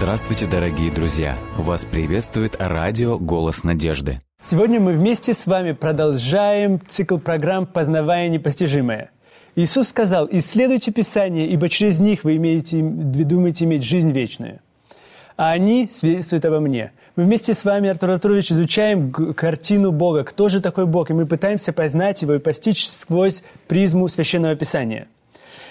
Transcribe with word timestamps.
Здравствуйте, 0.00 0.46
дорогие 0.46 0.90
друзья! 0.90 1.38
Вас 1.58 1.84
приветствует 1.84 2.56
радио 2.58 3.18
«Голос 3.18 3.64
надежды». 3.64 4.18
Сегодня 4.40 4.80
мы 4.80 4.94
вместе 4.94 5.34
с 5.34 5.46
вами 5.46 5.72
продолжаем 5.72 6.80
цикл 6.88 7.18
программ 7.18 7.66
«Познавая 7.66 8.30
непостижимое». 8.30 9.10
Иисус 9.56 9.88
сказал, 9.88 10.26
«Исследуйте 10.32 10.90
Писание, 10.90 11.48
ибо 11.48 11.68
через 11.68 11.98
них 11.98 12.24
вы, 12.24 12.36
имеете, 12.36 12.82
вы 12.82 13.24
думаете 13.24 13.66
иметь 13.66 13.84
жизнь 13.84 14.10
вечную». 14.10 14.60
А 15.36 15.50
они 15.50 15.86
свидетельствуют 15.92 16.46
обо 16.46 16.60
мне. 16.60 16.92
Мы 17.16 17.24
вместе 17.24 17.52
с 17.52 17.62
вами, 17.66 17.90
Артур 17.90 18.08
Артурович, 18.08 18.52
изучаем 18.52 19.12
картину 19.12 19.92
Бога. 19.92 20.24
Кто 20.24 20.48
же 20.48 20.62
такой 20.62 20.86
Бог? 20.86 21.10
И 21.10 21.12
мы 21.12 21.26
пытаемся 21.26 21.74
познать 21.74 22.22
его 22.22 22.32
и 22.32 22.38
постичь 22.38 22.88
сквозь 22.88 23.42
призму 23.68 24.08
Священного 24.08 24.56
Писания. 24.56 25.08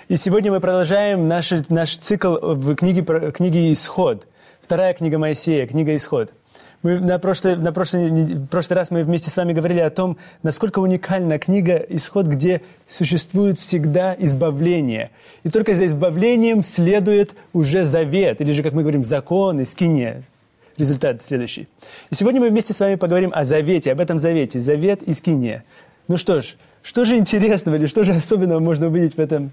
И 0.10 0.16
сегодня 0.16 0.52
мы 0.52 0.60
продолжаем 0.60 1.28
наш, 1.28 1.52
наш 1.70 1.96
цикл 1.96 2.36
в 2.42 2.76
книге, 2.76 3.04
книге 3.32 3.72
«Исход». 3.72 4.26
Вторая 4.60 4.96
книга 4.96 5.20
Моисея, 5.20 5.68
книга 5.68 5.96
«Исход». 5.96 6.34
Мы 6.82 7.00
на 7.00 7.20
прошлый, 7.20 7.58
на 7.58 7.72
прошлый, 7.72 8.40
прошлый 8.50 8.76
раз 8.76 8.90
мы 8.90 9.04
вместе 9.04 9.30
с 9.30 9.38
вами 9.38 9.54
говорили 9.54 9.82
о 9.82 9.92
том, 9.92 10.18
насколько 10.42 10.80
уникальна 10.80 11.38
книга 11.38 11.76
«Исход», 11.76 12.26
где 12.26 12.64
существует 12.88 13.60
всегда 13.60 14.16
избавление. 14.18 15.12
И 15.44 15.50
только 15.50 15.76
за 15.76 15.86
избавлением 15.86 16.64
следует 16.64 17.36
уже 17.54 17.86
завет, 17.86 18.42
или 18.42 18.52
же, 18.52 18.64
как 18.64 18.74
мы 18.74 18.82
говорим, 18.82 19.04
закон 19.04 19.60
и 19.60 19.64
скиния. 19.64 20.24
Результат 20.80 21.22
следующий. 21.22 21.68
И 22.10 22.16
сегодня 22.16 22.42
мы 22.42 22.50
вместе 22.50 22.74
с 22.74 22.80
вами 22.80 22.96
поговорим 22.96 23.32
о 23.32 23.46
завете, 23.46 23.92
об 23.92 24.00
этом 24.00 24.18
завете. 24.18 24.60
Завет 24.60 25.04
и 25.04 25.14
скиния. 25.14 25.64
Ну 26.08 26.18
что 26.18 26.42
ж, 26.42 26.56
что 26.82 27.06
же 27.06 27.16
интересного 27.16 27.76
или 27.76 27.86
что 27.86 28.04
же 28.04 28.14
особенного 28.14 28.60
можно 28.60 28.88
увидеть 28.88 29.14
в 29.14 29.20
этом 29.20 29.52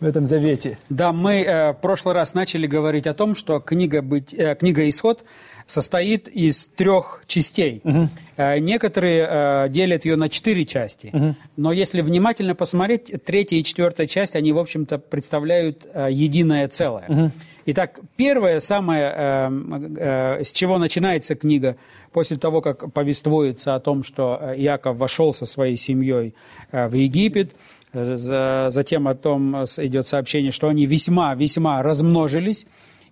в 0.00 0.04
этом 0.04 0.26
завете. 0.26 0.78
Да, 0.88 1.12
мы 1.12 1.42
э, 1.42 1.72
в 1.72 1.76
прошлый 1.76 2.14
раз 2.14 2.34
начали 2.34 2.66
говорить 2.66 3.06
о 3.06 3.14
том, 3.14 3.34
что 3.34 3.60
книга, 3.60 4.02
быть, 4.02 4.34
э, 4.34 4.54
книга 4.54 4.88
«Исход» 4.88 5.24
состоит 5.66 6.28
из 6.28 6.66
трех 6.66 7.22
частей. 7.26 7.80
Угу. 7.84 8.08
Э, 8.36 8.58
некоторые 8.58 9.26
э, 9.28 9.68
делят 9.70 10.04
ее 10.04 10.16
на 10.16 10.28
четыре 10.28 10.64
части. 10.64 11.10
Угу. 11.12 11.36
Но 11.56 11.72
если 11.72 12.02
внимательно 12.02 12.54
посмотреть, 12.54 13.12
третья 13.24 13.56
и 13.56 13.64
четвертая 13.64 14.06
часть, 14.06 14.36
они, 14.36 14.52
в 14.52 14.58
общем-то, 14.58 14.98
представляют 14.98 15.86
э, 15.92 16.08
единое 16.10 16.68
целое. 16.68 17.06
Угу. 17.08 17.30
Итак, 17.66 18.00
первое, 18.16 18.60
самое, 18.60 19.12
э, 19.16 20.38
э, 20.40 20.44
с 20.44 20.52
чего 20.52 20.76
начинается 20.76 21.34
книга, 21.34 21.76
после 22.12 22.36
того, 22.36 22.60
как 22.60 22.92
повествуется 22.92 23.74
о 23.74 23.80
том, 23.80 24.04
что 24.04 24.38
э, 24.40 24.54
Яков 24.58 24.98
вошел 24.98 25.32
со 25.32 25.46
своей 25.46 25.76
семьей 25.76 26.34
э, 26.72 26.88
в 26.88 26.94
Египет, 26.94 27.52
Затем 27.94 29.08
о 29.08 29.14
том 29.14 29.64
идет 29.64 30.06
сообщение, 30.06 30.50
что 30.50 30.68
они 30.68 30.86
весьма-весьма 30.86 31.82
размножились. 31.82 32.66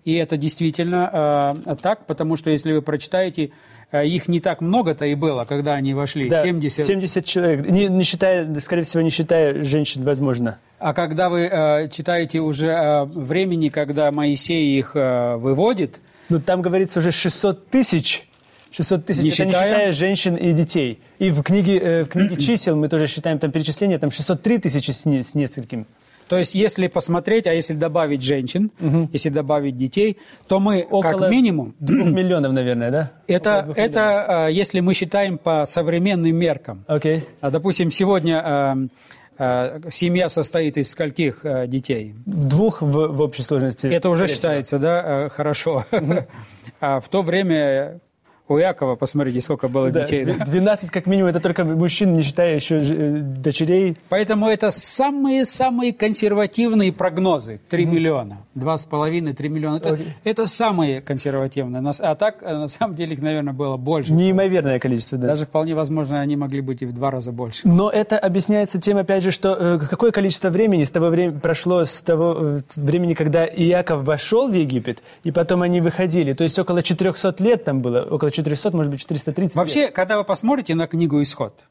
И 0.05 0.14
это 0.14 0.36
действительно 0.36 1.55
э, 1.66 1.77
так, 1.77 2.06
потому 2.06 2.34
что 2.34 2.50
если 2.50 2.72
вы 2.72 2.83
прочитаете, 2.83 3.52
э, 3.92 4.05
их 4.05 4.27
не 4.27 4.41
так 4.41 4.61
много-то 4.61 5.05
и 5.05 5.14
было, 5.14 5.44
когда 5.44 5.74
они 5.74 5.94
вошли. 5.94 6.28
Да, 6.28 6.42
70... 6.42 6.84
70 6.84 7.24
человек, 7.24 7.69
не, 7.69 7.86
не 7.86 8.02
считая, 8.02 8.52
скорее 8.56 8.83
всего, 8.83 9.02
не 9.02 9.11
считая 9.11 9.62
женщин, 9.62 10.02
возможно. 10.02 10.58
А 10.80 10.92
когда 10.92 11.28
вы 11.28 11.42
э, 11.42 11.89
читаете 11.89 12.41
уже 12.41 12.67
э, 12.67 13.05
времени, 13.05 13.69
когда 13.69 14.11
Моисей 14.11 14.77
их 14.77 14.96
э, 14.96 15.36
выводит... 15.36 16.00
Ну, 16.28 16.41
там 16.41 16.62
говорится 16.62 16.98
уже 16.98 17.12
600 17.12 17.69
тысяч 17.69 18.28
600 18.73 19.05
тысяч, 19.05 19.23
не 19.23 19.28
это 19.28 19.37
считая... 19.37 19.65
не 19.65 19.70
считая 19.70 19.92
женщин 19.92 20.37
и 20.37 20.53
детей. 20.53 20.98
И 21.19 21.31
в 21.31 21.42
книге, 21.42 21.78
э, 21.78 22.05
в 22.05 22.09
книге 22.09 22.37
чисел 22.41 22.77
мы 22.77 22.89
тоже 22.89 23.06
считаем 23.06 23.39
там 23.39 23.53
перечисления, 23.53 23.98
там 23.98 24.11
603 24.11 24.59
тысячи 24.59 24.91
с, 24.91 25.05
не, 25.05 25.23
с 25.23 25.34
нескольким. 25.34 25.87
То 26.29 26.39
есть, 26.39 26.55
если 26.55 26.87
посмотреть, 26.87 27.47
а 27.47 27.53
если 27.53 27.75
добавить 27.75 28.23
женщин, 28.23 28.70
угу. 28.81 29.11
если 29.12 29.29
добавить 29.29 29.77
детей, 29.77 30.17
то 30.48 30.61
мы 30.61 30.86
Около 30.89 31.19
как 31.19 31.30
минимум... 31.30 31.74
двух 31.80 32.07
миллионов, 32.07 32.52
наверное, 32.52 32.91
да? 32.91 33.13
Это, 33.27 33.70
это 33.77 34.46
э, 34.48 34.52
если 34.52 34.80
мы 34.80 34.95
считаем 34.95 35.36
по 35.36 35.67
современным 35.67 36.35
меркам. 36.35 36.85
Okay. 36.89 37.25
А, 37.42 37.51
допустим, 37.51 37.91
сегодня 37.91 38.89
э, 39.36 39.80
семья 39.91 40.30
состоит 40.30 40.79
из 40.79 40.91
скольких 40.91 41.45
детей? 41.67 42.14
В 42.25 42.48
двух 42.48 42.80
в, 42.80 42.86
в 42.86 43.20
общей 43.20 43.42
сложности. 43.42 43.89
Это 43.89 44.08
уже 44.08 44.27
считается, 44.29 44.79
да, 44.79 45.29
хорошо. 45.29 45.85
А 46.80 46.98
в 46.98 47.08
то 47.08 47.23
время 47.23 48.01
у 48.52 48.58
Якова, 48.58 48.96
посмотрите, 48.96 49.40
сколько 49.40 49.68
было 49.68 49.90
да, 49.90 50.02
детей. 50.02 50.24
12 50.24 50.90
как 50.90 51.07
минимум, 51.07 51.30
это 51.30 51.40
только 51.40 51.64
мужчин, 51.64 52.13
не 52.13 52.23
считая 52.23 52.55
еще 52.55 52.79
э, 52.79 53.18
дочерей. 53.18 53.96
Поэтому 54.08 54.48
это 54.48 54.70
самые-самые 54.70 55.92
консервативные 55.92 56.92
прогнозы. 56.92 57.61
3 57.68 57.85
mm-hmm. 57.85 57.86
миллиона, 57.86 58.39
2,5-3 58.57 59.48
миллиона. 59.48 59.77
Это, 59.77 59.89
okay. 59.90 60.07
это 60.24 60.46
самые 60.46 61.01
консервативные. 61.01 61.83
А 62.01 62.14
так, 62.14 62.42
э, 62.42 62.57
на 62.57 62.68
самом 62.68 62.95
деле, 62.95 63.14
их, 63.14 63.23
наверное, 63.23 63.52
было 63.52 63.77
больше. 63.77 64.13
Неимоверное 64.13 64.79
количество, 64.79 65.19
да. 65.19 65.29
Даже 65.29 65.46
вполне 65.46 65.74
возможно, 65.74 66.20
они 66.20 66.36
могли 66.36 66.61
быть 66.61 66.83
и 66.83 66.86
в 66.86 66.92
два 66.92 67.11
раза 67.11 67.33
больше. 67.33 67.67
Но 67.67 67.90
это 67.90 68.19
объясняется 68.19 68.80
тем, 68.80 68.98
опять 68.98 69.23
же, 69.23 69.30
что 69.30 69.55
э, 69.55 69.79
какое 69.79 70.13
количество 70.13 70.51
времени 70.51 70.84
с 70.84 70.90
того 70.90 71.08
времени 71.08 71.39
прошло, 71.39 71.84
с 71.84 72.02
того 72.02 72.57
времени, 72.77 73.14
когда 73.14 73.46
Иаков 73.46 74.05
вошел 74.05 74.48
в 74.48 74.55
Египет, 74.55 75.02
и 75.24 75.30
потом 75.30 75.63
они 75.63 75.80
выходили. 75.80 76.33
То 76.33 76.45
есть 76.45 76.58
около 76.58 76.83
400 76.83 77.34
лет 77.42 77.64
там 77.64 77.80
было, 77.80 78.02
около 78.02 78.30
400, 78.30 78.42
может 78.75 78.91
быть, 78.91 79.01
430 79.01 79.57
Вообще, 79.57 79.80
лет. 79.83 79.95
когда 79.95 80.19
вы 80.19 80.25
посмотрите 80.25 80.75
на 80.75 80.86
книгу 80.86 81.20
«Исход», 81.23 81.64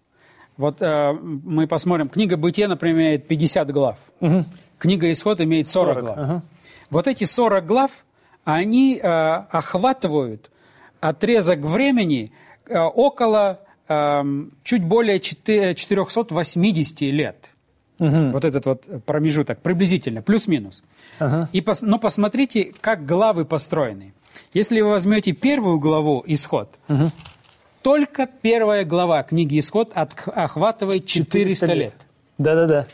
вот 0.58 0.82
э, 0.82 1.14
мы 1.14 1.68
посмотрим, 1.68 2.09
книга 2.09 2.38
«Бытие», 2.38 2.68
например, 2.68 2.98
имеет 2.98 3.28
50 3.28 3.72
глав. 3.72 3.98
Угу. 4.20 4.46
Книга 4.78 5.12
«Исход» 5.12 5.42
имеет 5.42 5.68
40, 5.68 5.94
40 5.94 6.04
глав. 6.04 6.18
Ага. 6.18 6.44
Вот 6.90 7.08
эти 7.08 7.24
40 7.24 7.66
глав, 7.66 8.06
они 8.44 9.00
э, 9.02 9.08
охватывают 9.08 10.52
отрезок 11.00 11.60
времени 11.60 12.31
э, 12.68 12.78
около 12.80 13.60
э, 13.88 14.24
чуть 14.64 14.84
более 14.84 15.20
480 15.20 17.02
лет. 17.02 17.52
Угу. 18.00 18.31
Вот 18.31 18.46
этот 18.46 18.66
вот 18.66 19.06
промежуток, 19.06 19.60
приблизительно, 19.62 20.22
плюс-минус. 20.22 20.84
Ага. 21.20 21.50
И 21.52 21.62
пос, 21.62 21.84
но 21.84 22.00
посмотрите, 22.00 22.72
как 22.81 23.06
главы 23.06 23.46
построены. 23.46 24.14
Если 24.53 24.81
вы 24.81 24.89
возьмете 24.89 25.31
первую 25.31 25.79
главу 25.79 26.23
«Исход», 26.28 26.69
угу. 26.89 27.12
только 27.81 28.28
первая 28.41 28.84
глава 28.84 29.23
книги 29.23 29.57
«Исход» 29.59 29.91
охватывает 29.95 31.06
400, 31.06 31.67
400 31.67 31.73
лет. 31.73 31.94
Да-да-да. 32.38 32.88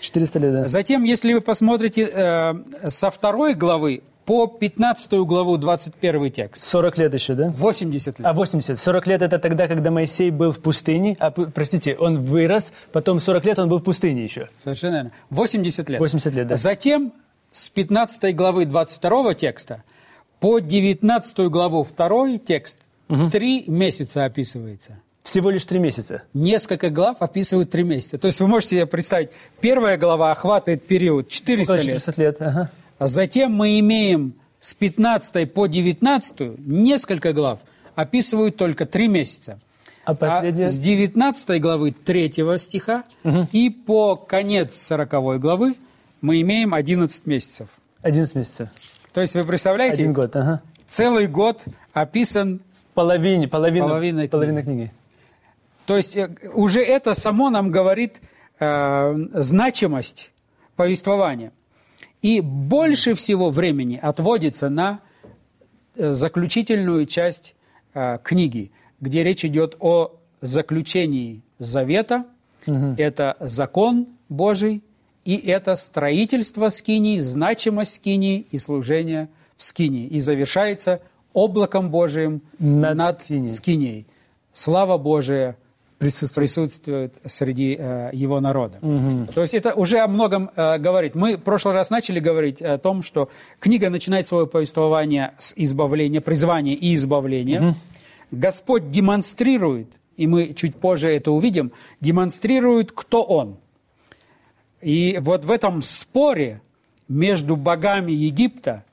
400 0.00 0.38
лет, 0.38 0.52
да. 0.52 0.68
Затем, 0.68 1.04
если 1.04 1.34
вы 1.34 1.42
посмотрите 1.42 2.08
э, 2.10 2.54
со 2.88 3.10
второй 3.10 3.54
главы 3.54 4.02
по 4.24 4.46
15 4.46 5.12
главу 5.20 5.56
21 5.56 6.30
текст. 6.30 6.64
40 6.64 6.98
лет 6.98 7.14
еще, 7.14 7.34
да? 7.34 7.50
80 7.50 8.18
лет. 8.18 8.26
А, 8.26 8.32
80. 8.32 8.78
40 8.78 9.06
лет 9.06 9.22
это 9.22 9.38
тогда, 9.38 9.68
когда 9.68 9.90
Моисей 9.90 10.30
был 10.30 10.50
в 10.50 10.60
пустыне. 10.60 11.16
А, 11.20 11.30
простите, 11.30 11.94
он 11.96 12.18
вырос, 12.18 12.72
потом 12.92 13.18
40 13.20 13.44
лет 13.44 13.58
он 13.58 13.68
был 13.68 13.78
в 13.78 13.84
пустыне 13.84 14.24
еще. 14.24 14.48
Совершенно 14.56 14.94
верно. 14.94 15.12
80 15.30 15.88
лет. 15.90 16.00
80 16.00 16.34
лет, 16.34 16.46
да. 16.48 16.56
Затем 16.56 17.12
с 17.52 17.68
15 17.68 18.34
главы 18.34 18.64
22 18.64 19.34
текста 19.34 19.84
по 20.40 20.58
19 20.58 21.38
главу 21.48 21.84
второй 21.84 22.38
текст 22.38 22.78
угу. 23.08 23.30
три 23.30 23.64
месяца 23.66 24.24
описывается. 24.24 24.98
Всего 25.22 25.50
лишь 25.50 25.64
три 25.64 25.80
месяца. 25.80 26.22
Несколько 26.34 26.88
глав 26.88 27.20
описывают 27.20 27.70
три 27.70 27.82
месяца. 27.82 28.16
То 28.16 28.26
есть 28.26 28.40
вы 28.40 28.46
можете 28.46 28.76
себе 28.76 28.86
представить, 28.86 29.30
первая 29.60 29.96
глава 29.98 30.30
охватывает 30.30 30.86
период 30.86 31.28
400 31.28 31.72
Около 31.72 31.84
400 31.84 32.10
лет. 32.10 32.18
лет 32.18 32.36
ага. 32.48 32.70
А 32.98 33.06
затем 33.08 33.52
мы 33.52 33.78
имеем 33.80 34.34
с 34.60 34.74
15 34.74 35.52
по 35.52 35.66
19 35.66 36.58
несколько 36.66 37.32
глав 37.32 37.60
описывают 37.94 38.56
только 38.56 38.86
три 38.86 39.08
месяца. 39.08 39.58
А, 40.04 40.14
последняя... 40.14 40.64
а 40.64 40.68
с 40.68 40.78
19 40.78 41.60
главы 41.60 41.90
3 41.90 42.32
стиха 42.58 43.02
угу. 43.24 43.48
и 43.50 43.70
по 43.70 44.14
конец 44.14 44.76
40 44.76 45.40
главы 45.40 45.74
мы 46.20 46.40
имеем 46.42 46.72
11 46.72 47.26
месяцев. 47.26 47.68
11 48.02 48.36
месяцев. 48.36 48.68
То 49.16 49.22
есть 49.22 49.34
вы 49.34 49.44
представляете? 49.44 50.02
Один 50.02 50.12
год, 50.12 50.36
ага. 50.36 50.60
Целый 50.86 51.26
год 51.26 51.64
описан 51.94 52.60
в 52.74 52.84
половине, 52.92 53.48
половина, 53.48 53.86
половина, 53.86 54.18
книги. 54.18 54.30
половина 54.30 54.62
книги. 54.62 54.92
То 55.86 55.96
есть 55.96 56.14
э, 56.18 56.36
уже 56.52 56.82
это 56.82 57.14
само 57.14 57.48
нам 57.48 57.70
говорит 57.70 58.20
э, 58.60 59.14
значимость 59.32 60.34
повествования. 60.76 61.52
И 62.20 62.42
больше 62.42 63.14
всего 63.14 63.48
времени 63.48 63.98
отводится 64.02 64.68
на 64.68 65.00
э, 65.94 66.12
заключительную 66.12 67.06
часть 67.06 67.56
э, 67.94 68.18
книги, 68.22 68.70
где 69.00 69.24
речь 69.24 69.46
идет 69.46 69.76
о 69.80 70.20
заключении 70.42 71.40
завета. 71.58 72.26
Угу. 72.66 72.96
Это 72.98 73.38
закон 73.40 74.08
Божий, 74.28 74.82
и 75.26 75.36
это 75.48 75.74
строительство 75.74 76.68
скинии, 76.68 77.18
значимость 77.18 77.96
скинии 77.96 78.46
и 78.52 78.58
служение 78.58 79.28
в 79.56 79.64
скинии. 79.64 80.06
И 80.06 80.20
завершается 80.20 81.00
облаком 81.32 81.90
Божиим 81.90 82.42
над, 82.60 82.96
над 82.96 83.20
скинией. 83.50 84.06
Слава 84.52 84.98
Божия 84.98 85.56
Присутствует. 85.98 86.34
присутствует 86.34 87.14
среди 87.24 87.76
э, 87.78 88.10
его 88.12 88.38
народа. 88.38 88.78
То 89.34 89.42
есть 89.42 89.54
это 89.54 89.74
уже 89.74 89.98
о 89.98 90.06
многом 90.06 90.50
э, 90.54 90.78
говорит. 90.78 91.16
Мы 91.16 91.36
в 91.36 91.42
прошлый 91.42 91.74
раз 91.74 91.90
начали 91.90 92.20
говорить 92.20 92.62
о 92.62 92.78
том, 92.78 93.02
что 93.02 93.28
книга 93.58 93.90
начинает 93.90 94.28
свое 94.28 94.46
повествование 94.46 95.34
с 95.38 95.54
избавления, 95.56 96.20
призвания 96.20 96.74
и 96.74 96.94
избавления. 96.94 97.74
Господь 98.30 98.90
демонстрирует, 98.90 99.88
и 100.16 100.28
мы 100.28 100.54
чуть 100.54 100.76
позже 100.76 101.08
это 101.08 101.32
увидим, 101.32 101.72
демонстрирует, 102.00 102.92
кто 102.92 103.22
Он. 103.22 103.56
И 104.86 105.18
вот 105.20 105.44
в 105.44 105.50
этом 105.50 105.82
споре 105.82 106.60
между 107.08 107.56
богами 107.56 108.12
Египта 108.12 108.84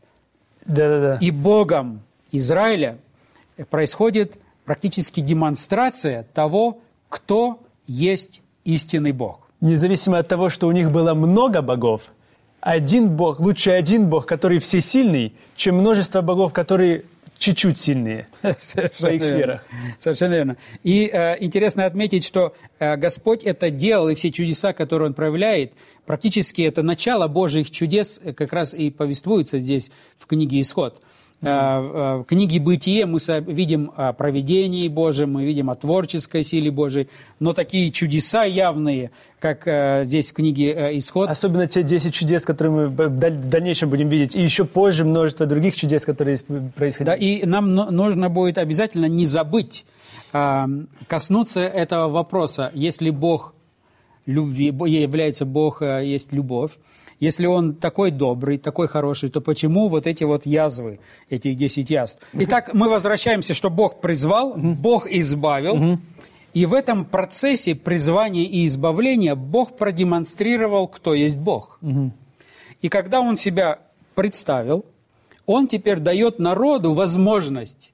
Да-да-да. 0.66 1.19
и 1.22 1.30
Богом 1.30 2.01
Израиля 2.31 2.98
происходит 3.69 4.40
практически 4.66 5.19
демонстрация 5.19 6.25
того, 6.34 6.80
кто 7.10 7.60
есть 7.86 8.42
истинный 8.66 9.12
Бог. 9.12 9.48
Независимо 9.62 10.18
от 10.18 10.28
того, 10.28 10.50
что 10.50 10.68
у 10.68 10.72
них 10.72 10.90
было 10.90 11.13
много 11.13 11.62
богов, 11.62 12.01
один 12.60 13.10
бог, 13.10 13.40
лучше 13.40 13.69
один 13.69 14.07
бог, 14.10 14.25
который 14.25 14.57
всесильный, 14.57 15.36
чем 15.56 15.78
множество 15.78 16.22
богов, 16.22 16.54
которые 16.54 17.06
чуть-чуть 17.44 17.78
сильнее 17.78 18.28
в 18.42 18.62
своих 18.62 19.22
сферах. 19.22 19.66
Совершенно 19.98 20.34
верно. 20.34 20.57
И 20.84 21.10
э, 21.12 21.36
интересно 21.44 21.86
отметить, 21.86 22.24
что 22.24 22.56
э, 22.80 22.95
Господь 22.95 23.44
это 23.44 23.69
делал, 23.69 24.07
и 24.07 24.16
все 24.16 24.31
чудеса, 24.31 24.72
которые 24.72 25.10
Он 25.10 25.13
проявляет, 25.13 25.74
практически 26.06 26.62
это 26.62 26.84
начало 26.84 27.28
Божьих 27.28 27.69
чудес 27.69 28.22
э, 28.24 28.31
как 28.31 28.54
раз 28.54 28.74
и 28.74 28.90
повествуется 28.92 29.60
здесь 29.60 29.92
в 30.18 30.25
книге 30.25 30.62
«Исход». 30.62 31.01
Э, 31.44 31.48
э, 31.48 32.18
В 32.19 32.24
книге 32.24 32.60
«Бытие» 32.62 33.06
мы 33.06 33.19
видим 33.48 33.92
о 33.98 34.13
провидении 34.13 34.88
Божьем, 34.88 35.34
мы 35.34 35.44
видим 35.44 35.69
о 35.69 35.75
творческой 35.75 36.44
силе 36.44 36.72
Божией, 36.72 37.10
но 37.40 37.51
такие 37.51 37.92
чудеса 37.92 38.45
явные, 38.45 39.12
как 39.40 39.68
э, 39.68 40.04
здесь 40.06 40.31
в 40.31 40.36
книге 40.36 40.98
«Исход», 40.98 41.30
Особенно 41.30 41.68
те 41.68 41.84
10 41.84 42.13
чудес, 42.13 42.45
которые 42.45 42.74
мы 42.74 42.88
в 42.88 43.19
даль- 43.19 43.34
в 43.34 43.50
дальнейшем 43.50 43.90
будем 43.90 44.07
видеть, 44.07 44.38
и 44.38 44.42
еще 44.42 44.63
позже 44.63 45.04
множество 45.04 45.45
других 45.45 45.75
чудес, 45.75 46.06
которые 46.06 46.38
происходили. 46.75 47.13
Да, 47.13 47.16
и 47.16 47.45
нам 47.45 47.74
нужно 47.74 48.30
будет 48.30 48.57
обязательно 48.57 49.07
не 49.07 49.25
забыть 49.25 49.86
коснуться 51.07 51.60
этого 51.60 52.07
вопроса. 52.10 52.72
Если 52.74 53.10
Бог 53.10 53.54
любви, 54.25 54.68
является 54.88 55.45
Бог, 55.45 55.81
есть 55.81 56.31
любовь, 56.31 56.72
если 57.23 57.45
Он 57.45 57.73
такой 57.73 58.11
добрый, 58.11 58.57
такой 58.57 58.89
хороший, 58.89 59.29
то 59.29 59.39
почему 59.39 59.87
вот 59.87 60.07
эти 60.07 60.25
вот 60.25 60.45
язвы, 60.45 60.99
этих 61.29 61.55
10 61.55 61.89
язв? 61.89 62.19
Итак, 62.33 62.73
мы 62.73 62.89
возвращаемся, 62.89 63.53
что 63.53 63.69
Бог 63.69 64.01
призвал, 64.01 64.53
Бог 64.55 65.07
избавил, 65.09 65.99
и 66.53 66.65
в 66.65 66.73
этом 66.73 67.05
процессе 67.05 67.75
призвания 67.75 68.43
и 68.43 68.65
избавления 68.65 69.35
Бог 69.35 69.77
продемонстрировал, 69.77 70.89
кто 70.89 71.13
есть 71.13 71.39
Бог. 71.39 71.79
И 72.81 72.89
когда 72.89 73.21
Он 73.21 73.37
себя 73.37 73.79
представил, 74.15 74.83
Он 75.45 75.69
теперь 75.69 75.99
дает 75.99 76.39
народу 76.39 76.93
возможность 76.93 77.93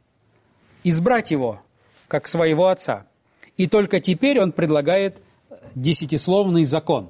избрать 0.84 1.30
Его 1.30 1.60
как 2.08 2.28
своего 2.28 2.70
Отца. 2.70 3.06
И 3.58 3.68
только 3.68 4.00
теперь 4.00 4.42
Он 4.42 4.52
предлагает 4.52 5.22
десятисловный 5.76 6.64
закон. 6.64 7.10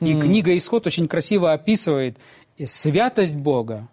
И 0.00 0.14
книга 0.14 0.56
«Исход» 0.56 0.86
очень 0.86 1.08
красиво 1.08 1.52
описывает 1.52 2.18
святость 2.62 3.34
Бога. 3.34 3.88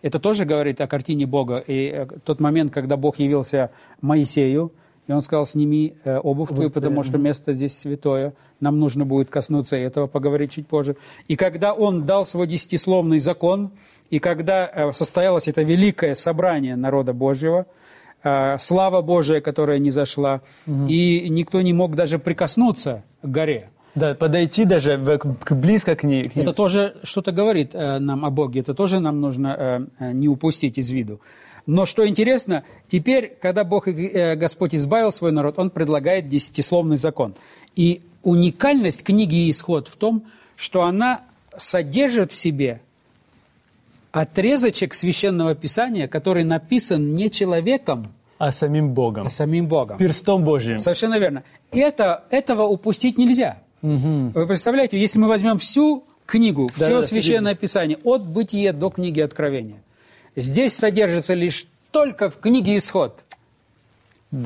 Это 0.00 0.18
тоже 0.18 0.44
говорит 0.44 0.80
о 0.80 0.86
картине 0.86 1.26
Бога. 1.26 1.58
И 1.66 1.88
э, 1.88 2.06
тот 2.24 2.40
момент, 2.40 2.72
когда 2.72 2.96
Бог 2.96 3.18
явился 3.18 3.70
Моисею, 4.00 4.72
и 5.08 5.12
он 5.12 5.22
сказал, 5.22 5.46
сними 5.46 5.94
э, 6.04 6.18
обувь 6.18 6.50
твою, 6.50 6.70
потому 6.70 7.02
что 7.02 7.16
место 7.16 7.54
здесь 7.54 7.76
святое. 7.76 8.34
Нам 8.60 8.78
нужно 8.78 9.06
будет 9.06 9.30
коснуться 9.30 9.76
этого, 9.76 10.06
поговорить 10.06 10.52
чуть 10.52 10.66
позже. 10.66 10.96
И 11.28 11.36
когда 11.36 11.72
он 11.72 12.04
дал 12.04 12.26
свой 12.26 12.46
десятисловный 12.46 13.18
закон, 13.18 13.70
и 14.10 14.18
когда 14.18 14.66
э, 14.66 14.92
состоялось 14.92 15.48
это 15.48 15.62
великое 15.62 16.14
собрание 16.14 16.76
народа 16.76 17.14
Божьего, 17.14 17.66
э, 18.22 18.58
слава 18.58 19.00
Божия, 19.00 19.40
которая 19.40 19.78
не 19.78 19.90
зашла, 19.90 20.42
и 20.66 21.26
никто 21.30 21.62
не 21.62 21.72
мог 21.72 21.96
даже 21.96 22.18
прикоснуться 22.18 23.02
к 23.22 23.26
горе. 23.26 23.70
Да, 23.94 24.14
подойти 24.14 24.64
даже 24.64 24.96
в- 24.96 25.18
к- 25.18 25.54
близко 25.54 25.96
к 25.96 26.04
ней. 26.04 26.22
к 26.24 26.36
ней. 26.36 26.42
Это 26.42 26.52
тоже 26.52 26.96
что-то 27.02 27.32
говорит 27.32 27.70
э, 27.74 27.98
нам 27.98 28.24
о 28.24 28.30
Боге, 28.30 28.60
это 28.60 28.74
тоже 28.74 29.00
нам 29.00 29.20
нужно 29.20 29.56
э, 29.58 29.86
э, 30.04 30.12
не 30.12 30.28
упустить 30.28 30.78
из 30.78 30.90
виду. 30.90 31.20
Но 31.66 31.84
что 31.84 32.06
интересно, 32.06 32.62
теперь, 32.86 33.36
когда 33.42 33.64
Бог, 33.64 33.88
и, 33.88 33.92
э, 33.92 34.36
Господь 34.36 34.74
избавил 34.74 35.10
свой 35.12 35.32
народ, 35.32 35.58
Он 35.58 35.70
предлагает 35.70 36.28
десятисловный 36.28 36.96
закон. 36.96 37.34
И 37.76 38.00
уникальность 38.22 39.02
книги 39.04 39.50
«Исход» 39.50 39.88
в 39.88 39.96
том, 39.96 40.22
что 40.56 40.82
она 40.84 41.22
содержит 41.56 42.32
в 42.32 42.34
себе 42.34 42.80
отрезочек 44.12 44.94
Священного 44.94 45.54
Писания, 45.54 46.08
который 46.08 46.44
написан 46.44 47.14
не 47.14 47.30
человеком, 47.30 48.12
А 48.38 48.52
самим 48.52 48.90
Богом. 48.94 49.26
а 49.26 49.30
самим 49.30 49.66
Богом. 49.66 49.98
Перстом 49.98 50.44
Божьим. 50.44 50.78
Совершенно 50.78 51.18
верно. 51.18 51.42
Это, 51.70 52.24
этого 52.30 52.62
упустить 52.64 53.18
нельзя. 53.18 53.58
Вы 53.82 54.46
представляете, 54.46 54.98
если 54.98 55.18
мы 55.18 55.28
возьмем 55.28 55.58
всю 55.58 56.04
книгу, 56.26 56.68
Да, 56.76 56.84
все 56.84 57.00
да, 57.00 57.02
священное 57.02 57.54
писание, 57.54 57.98
от 58.04 58.26
бытия 58.26 58.72
до 58.72 58.90
книги 58.90 59.20
Откровения, 59.20 59.82
здесь 60.36 60.74
содержится 60.74 61.34
лишь 61.34 61.66
только 61.90 62.28
в 62.28 62.38
книге 62.38 62.76
Исход 62.76 63.24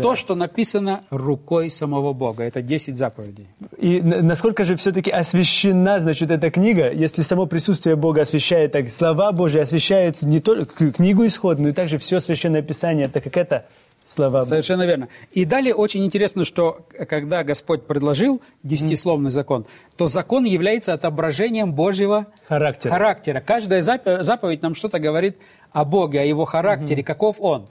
то, 0.01 0.15
что 0.15 0.35
написано 0.35 1.03
рукой 1.11 1.69
самого 1.69 2.13
Бога. 2.13 2.45
Это 2.45 2.63
10 2.63 2.97
заповедей. 2.97 3.49
И 3.79 4.01
насколько 4.01 4.65
же 4.65 4.77
все-таки 4.77 5.11
освящена, 5.11 5.99
значит, 5.99 6.31
эта 6.31 6.51
книга, 6.51 6.93
если 6.93 7.23
само 7.23 7.47
присутствие 7.47 7.97
Бога 7.97 8.23
освещает, 8.23 8.73
так 8.73 8.89
слова 8.89 9.33
Божьи 9.33 9.61
освещают 9.61 10.23
не 10.23 10.39
только 10.39 10.93
книгу 10.93 11.27
Исход, 11.27 11.59
но 11.59 11.69
и 11.69 11.73
также 11.73 11.99
все 11.99 12.21
Священное 12.21 12.63
Писание, 12.63 13.09
так 13.09 13.25
как 13.25 13.37
это 13.37 13.67
слова. 14.05 14.43
Совершенно 14.43 14.85
верно. 14.87 15.09
И 15.33 15.45
далее 15.45 15.75
очень 15.75 16.05
интересно, 16.05 16.45
что 16.45 16.85
когда 17.09 17.45
Господь 17.45 17.85
предложил 17.85 18.41
десятисловный 18.63 19.31
закон, 19.31 19.67
то 19.97 20.07
закон 20.07 20.45
является 20.45 20.93
отображением 20.93 21.73
Божьего 21.73 22.27
Характер. 22.49 22.91
характера. 22.91 23.43
Каждая 23.45 23.81
зап- 23.81 24.23
заповедь 24.23 24.63
нам 24.63 24.75
что-то 24.75 24.99
говорит 24.99 25.37
о 25.73 25.85
Боге, 25.85 26.21
о 26.21 26.25
Его 26.25 26.45
характере, 26.45 27.03
каков 27.03 27.37
Он. 27.41 27.67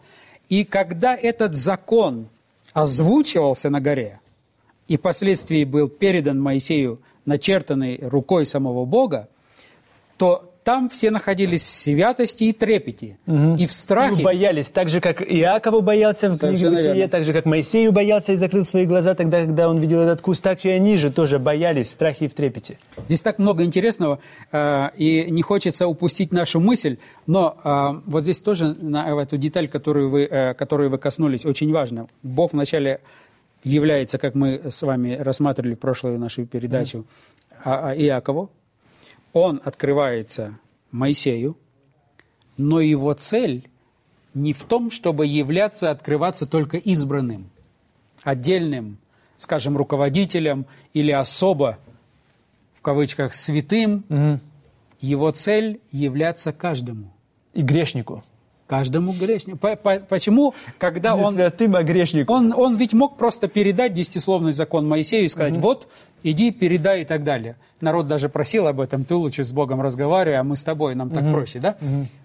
И 0.50 0.64
когда 0.66 1.16
этот 1.16 1.56
закон 1.56 2.28
озвучивался 2.74 3.70
на 3.70 3.80
горе, 3.82 4.20
и 4.88 4.98
впоследствии 4.98 5.64
был 5.64 5.88
передан 5.88 6.40
Моисею, 6.40 7.00
начертанный 7.26 8.00
рукой 8.02 8.46
самого 8.46 8.86
Бога, 8.86 9.30
то 10.18 10.51
там 10.64 10.90
все 10.90 11.10
находились 11.12 11.62
в 11.64 11.66
святости 11.74 12.44
и 12.46 12.54
трепете, 12.54 13.18
и 13.28 13.66
в 13.66 13.74
страхе. 13.74 14.16
Ну, 14.18 14.24
боялись, 14.24 14.70
так 14.70 14.90
же, 14.90 15.02
как 15.02 15.22
Иакову 15.22 15.82
боялся 15.82 16.30
в 16.30 16.38
книге 16.38 16.70
Бытие, 16.70 16.94
верно. 16.94 17.08
так 17.10 17.24
же, 17.24 17.34
как 17.34 17.46
Моисею 17.46 17.92
боялся 17.92 18.34
и 18.34 18.36
закрыл 18.36 18.64
свои 18.64 18.86
глаза 18.86 19.16
тогда, 19.16 19.42
когда 19.42 19.68
он 19.70 19.80
видел 19.80 20.00
этот 20.02 20.22
куст, 20.22 20.44
так 20.44 20.64
и 20.66 20.70
они 20.70 20.98
же 20.98 21.12
тоже 21.12 21.40
боялись 21.40 21.88
в 21.88 21.92
страхе 21.92 22.26
и 22.26 22.28
в 22.28 22.34
трепете. 22.36 22.78
Здесь 23.06 23.22
так 23.24 23.40
много 23.40 23.64
интересного, 23.64 24.20
э, 24.52 24.90
и 24.98 25.32
не 25.32 25.42
хочется 25.42 25.88
упустить 25.88 26.32
нашу 26.32 26.60
мысль, 26.60 26.98
но 27.26 27.58
э, 27.64 28.02
вот 28.06 28.24
здесь 28.24 28.40
тоже 28.40 28.76
на 28.80 29.10
эту 29.22 29.38
деталь, 29.38 29.68
которую 29.68 30.10
вы, 30.10 30.24
э, 30.30 30.54
которую 30.54 30.90
вы 30.92 30.98
коснулись, 31.00 31.46
очень 31.46 31.72
важно. 31.72 32.08
Бог 32.22 32.54
вначале 32.54 33.00
является, 33.64 34.18
как 34.18 34.36
мы 34.36 34.62
с 34.70 34.82
вами 34.82 35.16
рассматривали 35.16 35.76
в 35.76 35.80
прошлую 35.80 36.20
нашу 36.20 36.46
передачу, 36.46 37.06
а- 37.64 37.90
а 37.90 37.96
Иакову. 37.96 38.50
Он 39.34 39.62
открывается 39.64 40.60
Моисею, 40.92 41.58
но 42.58 42.80
его 42.80 43.14
цель 43.14 43.70
не 44.34 44.54
в 44.54 44.64
том, 44.64 44.92
чтобы 44.92 45.26
являться, 45.26 45.92
открываться 45.92 46.46
только 46.46 46.78
избранным, 46.78 47.50
отдельным, 48.24 48.98
скажем, 49.38 49.78
руководителем 49.78 50.66
или 50.94 51.12
особо, 51.12 51.80
в 52.74 52.82
кавычках, 52.82 53.34
святым. 53.34 54.40
Его 55.00 55.32
цель 55.32 55.82
являться 55.92 56.54
каждому. 56.54 57.12
И 57.54 57.62
грешнику. 57.62 58.24
Каждому 58.72 59.12
грешнику. 59.12 59.58
По- 59.58 59.76
по- 59.76 60.00
Почему, 60.00 60.54
когда 60.78 61.14
Не 61.18 61.24
он... 61.24 61.34
святым, 61.34 61.76
а 61.76 61.84
грешнику. 61.84 62.32
Он, 62.32 62.54
он 62.56 62.78
ведь 62.78 62.94
мог 62.94 63.18
просто 63.18 63.50
передать 63.50 63.92
десятисловный 63.92 64.54
закон 64.54 64.88
Моисею 64.88 65.26
и 65.26 65.28
сказать, 65.28 65.58
вот, 65.58 65.90
иди, 66.24 66.52
передай 66.52 67.02
и 67.02 67.06
так 67.06 67.26
далее. 67.26 67.58
Народ 67.82 68.08
даже 68.08 68.30
просил 68.30 68.68
об 68.68 68.80
этом, 68.80 69.04
ты 69.04 69.14
лучше 69.14 69.44
с 69.44 69.52
Богом 69.52 69.82
разговаривай, 69.82 70.38
а 70.40 70.44
мы 70.46 70.56
с 70.56 70.64
тобой, 70.64 70.96
нам 70.96 71.10
так 71.10 71.30
проще, 71.32 71.60
да? 71.60 71.76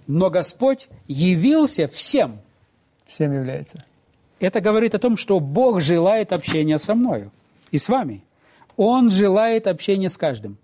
Но 0.06 0.30
Господь 0.30 0.88
явился 1.08 1.88
всем. 1.88 2.38
Всем 3.06 3.32
является. 3.34 3.82
Это 4.38 4.60
говорит 4.60 4.94
о 4.94 5.00
том, 5.00 5.16
что 5.16 5.40
Бог 5.40 5.80
желает 5.80 6.32
общения 6.32 6.78
со 6.78 6.94
мною 6.94 7.32
и 7.72 7.78
с 7.78 7.88
вами. 7.88 8.22
Он 8.76 9.10
желает 9.10 9.66
общения 9.66 10.08
с 10.10 10.16
каждым. 10.16 10.58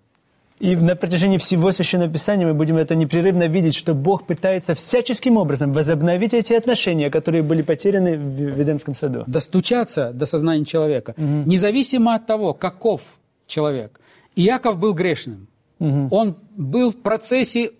И 0.62 0.76
на 0.76 0.94
протяжении 0.94 1.38
всего 1.38 1.72
Священного 1.72 2.08
Писания 2.08 2.46
мы 2.46 2.54
будем 2.54 2.76
это 2.76 2.94
непрерывно 2.94 3.48
видеть, 3.48 3.74
что 3.74 3.94
Бог 3.94 4.26
пытается 4.26 4.76
всяческим 4.76 5.36
образом 5.36 5.72
возобновить 5.72 6.34
эти 6.34 6.52
отношения, 6.52 7.10
которые 7.10 7.42
были 7.42 7.62
потеряны 7.62 8.16
в 8.16 8.62
Эдемском 8.62 8.94
саду. 8.94 9.24
Достучаться 9.26 10.12
до 10.12 10.24
сознания 10.24 10.64
человека, 10.64 11.14
угу. 11.16 11.50
независимо 11.50 12.14
от 12.14 12.26
того, 12.26 12.54
каков 12.54 13.00
человек. 13.48 14.00
Иаков 14.36 14.78
был 14.78 14.94
грешным. 14.94 15.48
Угу. 15.80 16.08
Он 16.12 16.36
был 16.56 16.92
в 16.92 16.96
процессе... 17.02 17.72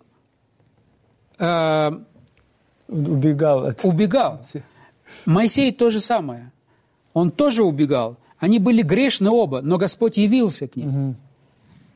Э, 1.39 1.93
убегал. 2.89 3.67
От... 3.67 3.85
Убегал. 3.85 4.41
Моисей 5.25 5.71
то 5.71 5.89
же 5.91 6.01
самое. 6.01 6.51
Он 7.13 7.31
тоже 7.31 7.63
убегал. 7.63 8.17
Они 8.41 8.59
были 8.59 8.83
грешны 8.83 9.31
оба, 9.31 9.61
но 9.63 9.79
Господь 9.79 10.17
явился 10.17 10.67
к 10.67 10.75
ним. 10.75 10.89
Угу. 10.89 11.15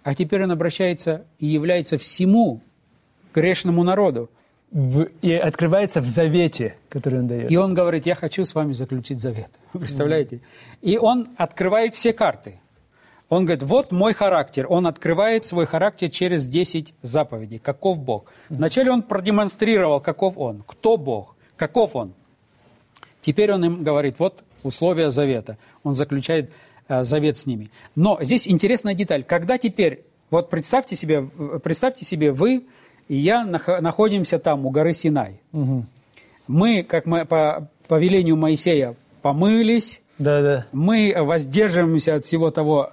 А 0.07 0.15
теперь 0.15 0.45
он 0.45 0.53
обращается 0.53 1.25
и 1.41 1.47
является 1.47 1.99
всему 1.99 2.61
грешному 3.35 3.83
народу. 3.83 4.31
В, 4.71 5.09
и 5.21 5.33
открывается 5.33 6.01
в 6.01 6.07
завете, 6.07 6.77
который 6.89 7.19
он 7.19 7.27
дает. 7.27 7.51
И 7.51 7.57
он 7.57 7.75
говорит, 7.75 8.07
я 8.07 8.15
хочу 8.15 8.45
с 8.45 8.55
вами 8.55 8.71
заключить 8.71 9.19
завет. 9.19 9.51
Представляете? 9.73 10.37
Mm. 10.37 10.41
И 10.83 10.97
он 10.97 11.27
открывает 11.37 11.97
все 11.97 12.13
карты. 12.13 12.61
Он 13.29 13.47
говорит, 13.47 13.65
вот 13.65 13.91
мой 13.91 14.15
характер. 14.15 14.67
Он 14.69 14.87
открывает 14.87 15.45
свой 15.45 15.67
характер 15.67 16.09
через 16.09 16.49
10 16.49 16.95
заповедей. 17.03 17.59
Каков 17.59 17.99
Бог. 17.99 18.33
Вначале 18.49 18.93
он 18.93 19.03
продемонстрировал, 19.03 20.01
каков 20.01 20.39
он, 20.39 20.63
кто 20.65 20.99
Бог, 20.99 21.35
каков 21.57 21.97
он. 21.97 22.15
Теперь 23.21 23.53
он 23.53 23.65
им 23.65 23.83
говорит, 23.83 24.21
вот 24.21 24.45
условия 24.63 25.11
завета. 25.11 25.59
Он 25.83 25.95
заключает 25.95 26.53
завет 26.89 27.39
с 27.39 27.47
ними. 27.47 27.71
Но 27.95 28.19
здесь 28.21 28.49
интересная 28.49 28.95
деталь. 28.95 29.25
Когда 29.25 29.59
теперь, 29.59 30.05
вот 30.31 30.51
представьте 30.51 30.97
себе, 30.97 31.23
представьте 31.63 32.05
себе 32.05 32.33
вы 32.33 32.65
и 33.09 33.17
я 33.17 33.45
находимся 33.45 34.39
там, 34.39 34.67
у 34.67 34.71
горы 34.71 34.93
Синай. 34.93 35.41
Угу. 35.53 35.85
Мы, 36.49 36.83
как 36.83 37.07
мы 37.07 37.25
по, 37.25 37.69
по 37.89 37.99
велению 37.99 38.37
Моисея, 38.37 38.95
помылись, 39.23 40.03
да, 40.19 40.43
да. 40.43 40.67
мы 40.73 41.15
воздерживаемся 41.17 42.17
от 42.17 42.25
всего 42.25 42.51
того, 42.51 42.91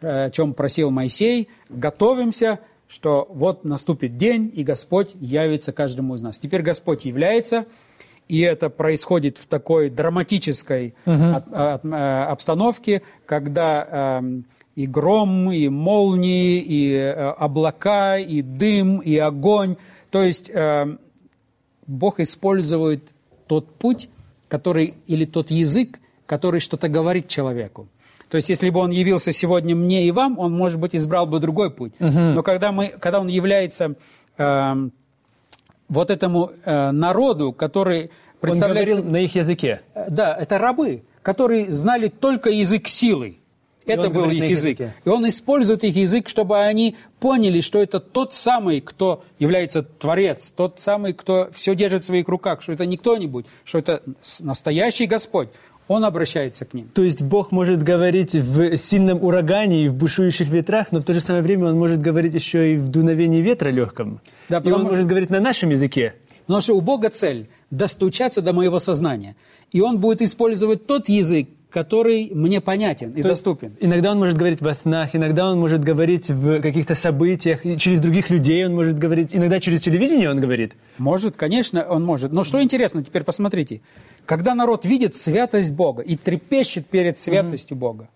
э, 0.00 0.26
о 0.26 0.30
чем 0.30 0.54
просил 0.54 0.90
Моисей, 0.90 1.48
готовимся, 1.68 2.60
что 2.88 3.26
вот 3.30 3.64
наступит 3.64 4.16
день, 4.16 4.52
и 4.54 4.62
Господь 4.62 5.12
явится 5.14 5.72
каждому 5.72 6.14
из 6.14 6.22
нас. 6.22 6.38
Теперь 6.38 6.62
Господь 6.62 7.04
является, 7.04 7.66
и 8.28 8.40
это 8.40 8.70
происходит 8.70 9.38
в 9.38 9.46
такой 9.46 9.90
драматической 9.90 10.94
угу. 11.04 11.24
от, 11.24 11.52
от, 11.52 11.84
э, 11.84 12.24
обстановке, 12.24 13.02
когда 13.26 14.20
э, 14.22 14.42
и 14.76 14.86
гром, 14.86 15.52
и 15.52 15.68
молнии, 15.68 16.60
и 16.60 16.92
э, 16.92 17.12
облака, 17.12 18.18
и 18.18 18.42
дым, 18.42 18.98
и 18.98 19.16
огонь. 19.16 19.76
То 20.10 20.22
есть 20.22 20.50
э, 20.50 20.96
Бог 21.86 22.20
использует 22.20 23.12
тот 23.46 23.74
путь, 23.74 24.08
который, 24.48 24.94
или 25.06 25.24
тот 25.24 25.50
язык, 25.50 26.00
который 26.26 26.60
что-то 26.60 26.88
говорит 26.88 27.28
человеку. 27.28 27.88
То 28.30 28.36
есть, 28.36 28.48
если 28.48 28.70
бы 28.70 28.80
он 28.80 28.90
явился 28.90 29.30
сегодня 29.32 29.76
мне 29.76 30.06
и 30.06 30.10
вам, 30.10 30.38
он, 30.38 30.52
может 30.52 30.80
быть, 30.80 30.96
избрал 30.96 31.26
бы 31.26 31.38
другой 31.38 31.70
путь. 31.70 31.92
Угу. 32.00 32.18
Но 32.18 32.42
когда, 32.42 32.72
мы, 32.72 32.88
когда 32.88 33.20
он 33.20 33.28
является 33.28 33.94
э, 34.38 34.88
вот 35.88 36.10
этому 36.10 36.52
э, 36.64 36.90
народу, 36.90 37.52
который 37.52 38.10
представляется... 38.40 38.94
Он 38.94 39.00
говорил 39.00 39.12
на 39.12 39.24
их 39.24 39.34
языке. 39.34 39.82
Э, 39.94 40.06
да, 40.08 40.34
это 40.34 40.58
рабы, 40.58 41.04
которые 41.22 41.72
знали 41.72 42.08
только 42.08 42.50
язык 42.50 42.88
силы. 42.88 43.38
Это 43.86 44.08
был 44.08 44.30
их 44.30 44.44
язык. 44.44 44.78
Языке. 44.80 44.94
И 45.04 45.08
он 45.08 45.28
использует 45.28 45.84
их 45.84 45.94
язык, 45.94 46.28
чтобы 46.28 46.58
они 46.58 46.96
поняли, 47.20 47.60
что 47.60 47.82
это 47.82 48.00
тот 48.00 48.32
самый, 48.32 48.80
кто 48.80 49.24
является 49.38 49.82
Творец, 49.82 50.52
тот 50.56 50.80
самый, 50.80 51.12
кто 51.12 51.50
все 51.52 51.74
держит 51.74 52.02
в 52.02 52.06
своих 52.06 52.28
руках, 52.28 52.62
что 52.62 52.72
это 52.72 52.86
не 52.86 52.96
кто-нибудь, 52.96 53.46
что 53.64 53.78
это 53.78 54.02
настоящий 54.40 55.06
Господь. 55.06 55.50
Он 55.86 56.04
обращается 56.04 56.64
к 56.64 56.72
ним. 56.72 56.88
То 56.94 57.02
есть 57.02 57.22
Бог 57.22 57.52
может 57.52 57.82
говорить 57.82 58.34
в 58.34 58.76
сильном 58.76 59.22
урагане 59.22 59.84
и 59.84 59.88
в 59.88 59.94
бушующих 59.94 60.48
ветрах, 60.48 60.92
но 60.92 61.00
в 61.00 61.04
то 61.04 61.12
же 61.12 61.20
самое 61.20 61.42
время 61.42 61.66
Он 61.66 61.78
может 61.78 62.00
говорить 62.00 62.34
еще 62.34 62.74
и 62.74 62.76
в 62.76 62.88
дуновении 62.88 63.42
ветра 63.42 63.68
легком. 63.68 64.20
Да, 64.48 64.58
и 64.58 64.70
Он 64.70 64.84
может 64.84 65.06
говорить 65.06 65.30
на 65.30 65.40
нашем 65.40 65.70
языке. 65.70 66.14
Потому 66.46 66.62
что 66.62 66.74
у 66.74 66.80
Бога 66.80 67.10
цель– 67.10 67.48
достучаться 67.70 68.40
до 68.40 68.52
моего 68.52 68.78
сознания. 68.78 69.36
И 69.72 69.80
Он 69.80 69.98
будет 69.98 70.22
использовать 70.22 70.86
тот 70.86 71.08
язык, 71.08 71.48
который 71.74 72.30
мне 72.32 72.60
понятен 72.60 73.10
и 73.14 73.22
То 73.22 73.30
доступен. 73.30 73.76
Иногда 73.80 74.12
он 74.12 74.18
может 74.18 74.36
говорить 74.36 74.62
во 74.62 74.74
снах, 74.74 75.16
иногда 75.16 75.50
он 75.50 75.58
может 75.58 75.82
говорить 75.82 76.30
в 76.30 76.60
каких-то 76.60 76.94
событиях, 76.94 77.62
через 77.80 77.98
других 77.98 78.30
людей 78.30 78.64
он 78.64 78.76
может 78.76 78.96
говорить, 78.96 79.34
иногда 79.34 79.58
через 79.58 79.80
телевидение 79.80 80.30
он 80.30 80.40
говорит. 80.40 80.76
Может, 80.98 81.36
конечно, 81.36 81.84
он 81.84 82.04
может. 82.04 82.30
Но 82.30 82.44
что 82.44 82.62
интересно, 82.62 83.02
теперь 83.02 83.24
посмотрите. 83.24 83.80
Когда 84.24 84.54
народ 84.54 84.84
видит 84.84 85.16
святость 85.16 85.72
Бога 85.72 86.02
и 86.02 86.16
трепещет 86.16 86.86
перед 86.86 87.18
святостью 87.18 87.76
mm-hmm. 87.76 87.80
Бога, 87.80 88.08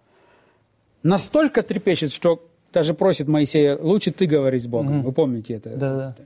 настолько 1.03 1.65
трепещет, 1.65 2.13
что 2.13 2.41
даже 2.73 2.95
просит 2.95 3.27
Моисея, 3.27 3.77
лучше 3.77 4.13
ты 4.13 4.27
говори 4.27 4.61
с 4.61 4.69
Богом. 4.69 5.01
Mm-hmm. 5.01 5.03
Вы 5.03 5.13
помните 5.13 5.55
это? 5.55 5.71
Да, 5.71 5.97
да. 5.97 6.17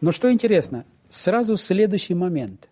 Но 0.00 0.10
что 0.10 0.32
интересно, 0.32 0.86
сразу 1.10 1.56
следующий 1.56 2.14
момент. 2.14 2.70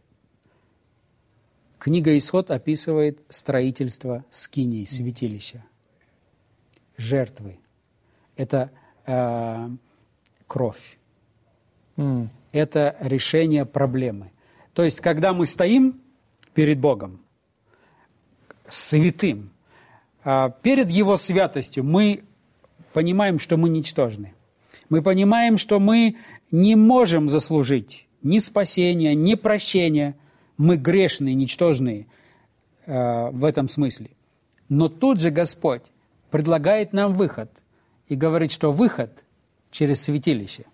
Книга 1.81 2.17
«Исход» 2.19 2.51
описывает 2.51 3.23
строительство 3.31 4.23
скинии, 4.29 4.85
святилища, 4.85 5.65
жертвы. 6.99 7.59
Это 8.37 8.71
э, 9.07 9.71
кровь. 10.47 10.99
Mm. 11.97 12.29
Это 12.53 12.97
решение 13.01 13.65
проблемы. 13.65 14.31
То 14.75 14.85
есть, 14.85 15.01
когда 15.01 15.33
мы 15.33 15.47
стоим 15.47 16.03
перед 16.53 16.79
Богом, 16.79 17.23
святым, 18.69 19.51
э, 20.23 20.51
перед 20.61 20.91
Его 20.91 21.17
святостью, 21.17 21.83
мы 21.83 22.25
понимаем, 22.93 23.39
что 23.39 23.57
мы 23.57 23.71
ничтожны. 23.71 24.35
Мы 24.91 25.01
понимаем, 25.01 25.57
что 25.57 25.81
мы 25.81 26.19
не 26.51 26.77
можем 26.77 27.31
заслужить 27.31 28.07
ни 28.23 28.37
спасения, 28.37 29.15
ни 29.15 29.35
прощения– 29.35 30.15
мы 30.61 30.77
грешные, 30.77 31.35
ничтожные 31.35 32.07
э, 32.85 33.31
в 33.31 33.45
этом 33.47 33.67
смысле. 33.67 34.11
Но 34.69 34.91
тут 34.91 35.19
же 35.19 35.31
Господь 35.31 35.85
предлагает 36.31 36.93
нам 36.93 37.15
выход 37.15 37.51
и 38.09 38.15
говорит, 38.15 38.53
что 38.53 38.71
выход 38.71 39.25
через 39.71 40.03
святилище. 40.03 40.65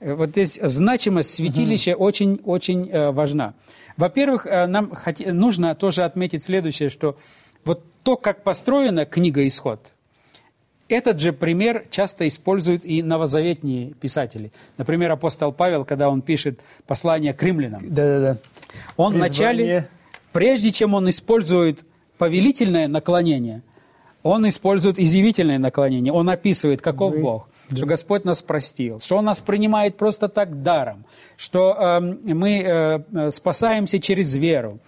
Э, 0.00 0.14
вот 0.14 0.30
здесь 0.30 0.58
значимость 0.60 1.34
святилища 1.34 1.94
очень-очень 1.94 2.82
угу. 2.82 2.90
э, 2.90 3.10
важна. 3.12 3.54
Во-первых, 3.96 4.46
э, 4.46 4.66
нам 4.66 4.92
нужно 5.26 5.76
тоже 5.76 6.02
отметить 6.02 6.42
следующее, 6.42 6.88
что 6.88 7.16
вот 7.64 7.84
то, 8.02 8.16
как 8.16 8.42
построена 8.42 9.06
книга 9.06 9.46
«Исход», 9.46 9.92
этот 10.92 11.20
же 11.20 11.32
пример 11.32 11.84
часто 11.90 12.28
используют 12.28 12.84
и 12.84 13.02
новозаветные 13.02 13.94
писатели. 13.94 14.52
Например, 14.76 15.10
апостол 15.12 15.52
Павел, 15.52 15.84
когда 15.84 16.08
он 16.08 16.22
пишет 16.22 16.60
послание 16.86 17.32
к 17.32 17.42
римлянам. 17.42 17.82
Да-да-да. 17.82 18.38
Он 18.96 19.14
вначале, 19.14 19.88
прежде 20.32 20.70
чем 20.70 20.94
он 20.94 21.08
использует 21.08 21.84
повелительное 22.18 22.88
наклонение, 22.88 23.62
он 24.22 24.48
использует 24.48 24.98
изъявительное 24.98 25.58
наклонение. 25.58 26.12
Он 26.12 26.30
описывает, 26.30 26.80
каков 26.80 27.14
Вы... 27.14 27.20
Бог, 27.20 27.48
что 27.74 27.86
Господь 27.86 28.24
нас 28.24 28.42
простил, 28.42 29.00
что 29.00 29.16
Он 29.16 29.24
нас 29.24 29.40
принимает 29.40 29.96
просто 29.96 30.28
так 30.28 30.62
даром, 30.62 31.04
что 31.36 31.74
э, 31.76 32.00
мы 32.00 32.62
э, 32.62 33.30
спасаемся 33.30 33.98
через 33.98 34.36
веру. 34.36 34.78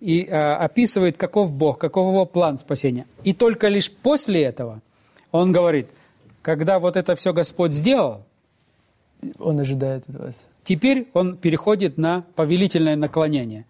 И 0.00 0.24
э, 0.24 0.34
описывает, 0.36 1.16
каков 1.16 1.52
Бог, 1.52 1.78
каков 1.78 2.08
его 2.08 2.26
план 2.26 2.58
спасения. 2.58 3.06
И 3.22 3.32
только 3.32 3.68
лишь 3.68 3.88
после 3.92 4.42
этого– 4.42 4.82
он 5.32 5.50
говорит, 5.50 5.90
когда 6.42 6.78
вот 6.78 6.96
это 6.96 7.16
все 7.16 7.32
Господь 7.32 7.72
сделал, 7.72 8.24
он 9.38 9.58
ожидает 9.58 10.04
от 10.08 10.14
вас. 10.16 10.48
Теперь 10.62 11.08
он 11.12 11.36
переходит 11.36 11.98
на 11.98 12.24
повелительное 12.36 12.96
наклонение. 12.96 13.64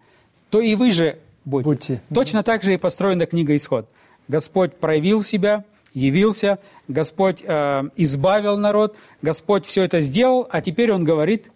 То 0.49 0.59
и 0.59 0.75
вы 0.75 0.91
же 0.91 1.19
будьте. 1.45 1.69
будьте. 1.69 2.01
Точно 2.13 2.43
так 2.43 2.63
же 2.63 2.73
и 2.73 2.77
построена 2.77 3.25
книга 3.25 3.55
«Исход». 3.55 3.87
Господь 4.27 4.75
проявил 4.75 5.23
себя, 5.23 5.63
явился, 5.93 6.59
Господь 6.87 7.43
э, 7.43 7.83
избавил 7.95 8.57
народ, 8.57 8.95
Господь 9.21 9.65
все 9.65 9.83
это 9.83 10.01
сделал, 10.01 10.47
а 10.49 10.61
теперь 10.61 10.91
Он 10.91 11.03
говорит, 11.03 11.51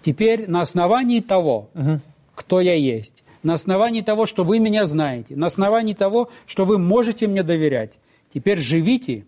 теперь 0.00 0.48
на 0.48 0.60
основании 0.60 1.20
того, 1.20 1.68
угу. 1.74 2.00
кто 2.34 2.60
я 2.60 2.74
есть, 2.74 3.24
на 3.42 3.54
основании 3.54 4.00
того, 4.00 4.26
что 4.26 4.44
вы 4.44 4.58
меня 4.58 4.86
знаете, 4.86 5.36
на 5.36 5.46
основании 5.46 5.94
того, 5.94 6.30
что 6.46 6.64
вы 6.64 6.78
можете 6.78 7.26
мне 7.26 7.42
доверять. 7.42 7.98
Теперь 8.32 8.58
живите, 8.58 9.24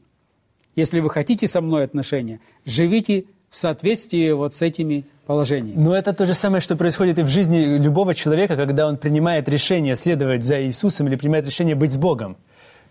если 0.77 1.01
вы 1.01 1.11
хотите 1.11 1.49
со 1.49 1.61
мной 1.61 1.85
отношения, 1.85 2.41
живите 2.65 3.25
в 3.49 3.57
соответствии 3.57 4.31
вот 4.31 4.55
с 4.55 4.63
этими 4.63 5.05
положениями. 5.27 5.79
Но 5.79 5.97
это 5.97 6.13
то 6.13 6.25
же 6.25 6.35
самое, 6.35 6.61
что 6.61 6.77
происходит 6.77 7.19
и 7.19 7.23
в 7.23 7.29
жизни 7.29 7.79
любого 7.79 8.15
человека, 8.15 8.57
когда 8.57 8.87
он 8.87 8.97
принимает 8.97 9.49
решение 9.49 9.97
следовать 9.97 10.43
за 10.43 10.63
Иисусом 10.63 11.09
или 11.09 11.17
принимает 11.17 11.47
решение 11.47 11.75
быть 11.75 11.93
с 11.93 11.97
Богом. 11.97 12.37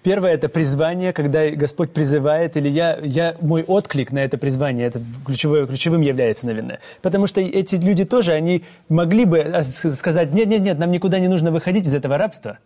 Первое– 0.02 0.34
это 0.34 0.48
призвание, 0.48 1.12
когда 1.12 1.50
Господь 1.50 1.92
призывает, 1.92 2.56
или 2.56 2.70
я, 2.70 2.98
я, 3.04 3.36
мой 3.42 3.64
отклик 3.64 4.14
на 4.14 4.20
это 4.20 4.38
призвание, 4.38 4.88
это 4.88 5.02
ключевое, 5.26 5.66
ключевым 5.68 6.02
является, 6.02 6.46
наверное. 6.46 6.80
Потому 7.02 7.28
что 7.28 7.42
эти 7.42 7.76
люди 7.76 8.06
тоже, 8.06 8.32
они 8.32 8.64
могли 8.88 9.26
бы 9.26 9.40
а, 9.40 9.62
сказать, 9.64 10.32
нет-нет-нет, 10.32 10.80
нам 10.80 10.92
никуда 10.92 11.20
не 11.20 11.28
нужно 11.28 11.52
выходить 11.52 11.86
из 11.86 11.94
этого 11.94 12.18
рабства. 12.18 12.60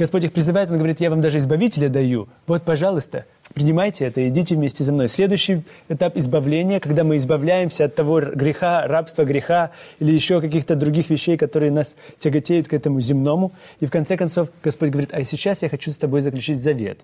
Господь 0.00 0.24
их 0.24 0.32
призывает, 0.32 0.70
Он 0.70 0.78
говорит, 0.78 0.98
я 1.00 1.10
вам 1.10 1.20
даже 1.20 1.36
избавителя 1.36 1.90
даю. 1.90 2.26
Вот, 2.46 2.62
пожалуйста, 2.62 3.26
принимайте 3.52 4.06
это, 4.06 4.26
идите 4.26 4.54
вместе 4.54 4.82
за 4.82 4.94
мной. 4.94 5.08
Следующий 5.08 5.62
этап 5.90 6.16
избавления, 6.16 6.80
когда 6.80 7.04
мы 7.04 7.18
избавляемся 7.18 7.84
от 7.84 7.94
того 7.94 8.22
греха, 8.22 8.86
рабства 8.86 9.24
греха 9.24 9.72
или 9.98 10.12
еще 10.12 10.40
каких-то 10.40 10.74
других 10.74 11.10
вещей, 11.10 11.36
которые 11.36 11.70
нас 11.70 11.96
тяготеют 12.18 12.66
к 12.66 12.72
этому 12.72 12.98
земному. 13.00 13.52
И 13.80 13.84
в 13.84 13.90
конце 13.90 14.16
концов 14.16 14.48
Господь 14.64 14.88
говорит, 14.88 15.10
а 15.12 15.22
сейчас 15.22 15.62
я 15.62 15.68
хочу 15.68 15.90
с 15.90 15.98
тобой 15.98 16.22
заключить 16.22 16.56
завет. 16.56 17.00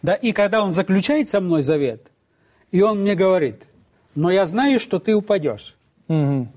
Да, 0.00 0.14
и 0.14 0.32
когда 0.32 0.64
Он 0.64 0.72
заключает 0.72 1.28
со 1.28 1.40
мной 1.40 1.60
завет, 1.60 2.06
и 2.70 2.80
Он 2.80 3.02
мне 3.02 3.14
говорит, 3.14 3.64
но 4.14 4.30
я 4.30 4.46
знаю, 4.46 4.78
что 4.78 4.98
ты 4.98 5.14
упадешь. 5.14 5.76
Угу. 6.08 6.48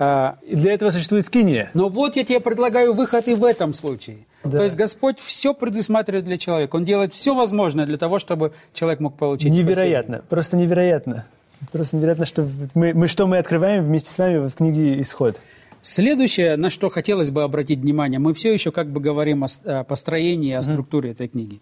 А, 0.00 0.38
и 0.42 0.56
для 0.56 0.72
этого 0.72 0.90
существует 0.90 1.26
скиния. 1.26 1.70
Но 1.72 1.88
вот 1.88 2.16
я 2.16 2.24
тебе 2.24 2.40
предлагаю 2.40 2.94
выход 2.94 3.28
и 3.28 3.34
в 3.34 3.44
этом 3.44 3.72
случае. 3.72 4.26
Да. 4.44 4.58
То 4.58 4.64
есть 4.64 4.76
Господь 4.76 5.18
все 5.18 5.52
предусматривает 5.52 6.24
для 6.24 6.38
человека. 6.38 6.76
Он 6.76 6.84
делает 6.84 7.12
все 7.12 7.34
возможное 7.34 7.86
для 7.86 7.98
того, 7.98 8.18
чтобы 8.18 8.52
человек 8.72 9.00
мог 9.00 9.16
получить 9.16 9.52
Невероятно, 9.52 10.16
спасение. 10.16 10.22
просто 10.28 10.56
невероятно. 10.56 11.26
Просто 11.72 11.96
невероятно, 11.96 12.24
что 12.24 12.48
мы, 12.74 12.94
мы 12.94 13.06
что 13.06 13.26
мы 13.26 13.36
открываем 13.36 13.84
вместе 13.84 14.10
с 14.10 14.18
вами 14.18 14.38
вот 14.38 14.52
в 14.52 14.54
книге 14.54 15.00
«Исход». 15.00 15.38
Следующее, 15.82 16.56
на 16.56 16.70
что 16.70 16.88
хотелось 16.90 17.30
бы 17.30 17.42
обратить 17.42 17.80
внимание, 17.80 18.18
мы 18.18 18.34
все 18.34 18.52
еще 18.52 18.70
как 18.70 18.88
бы 18.88 19.00
говорим 19.00 19.44
о 19.44 19.84
построении, 19.84 20.52
о 20.52 20.62
структуре 20.62 21.10
mm-hmm. 21.10 21.12
этой 21.12 21.28
книги. 21.28 21.60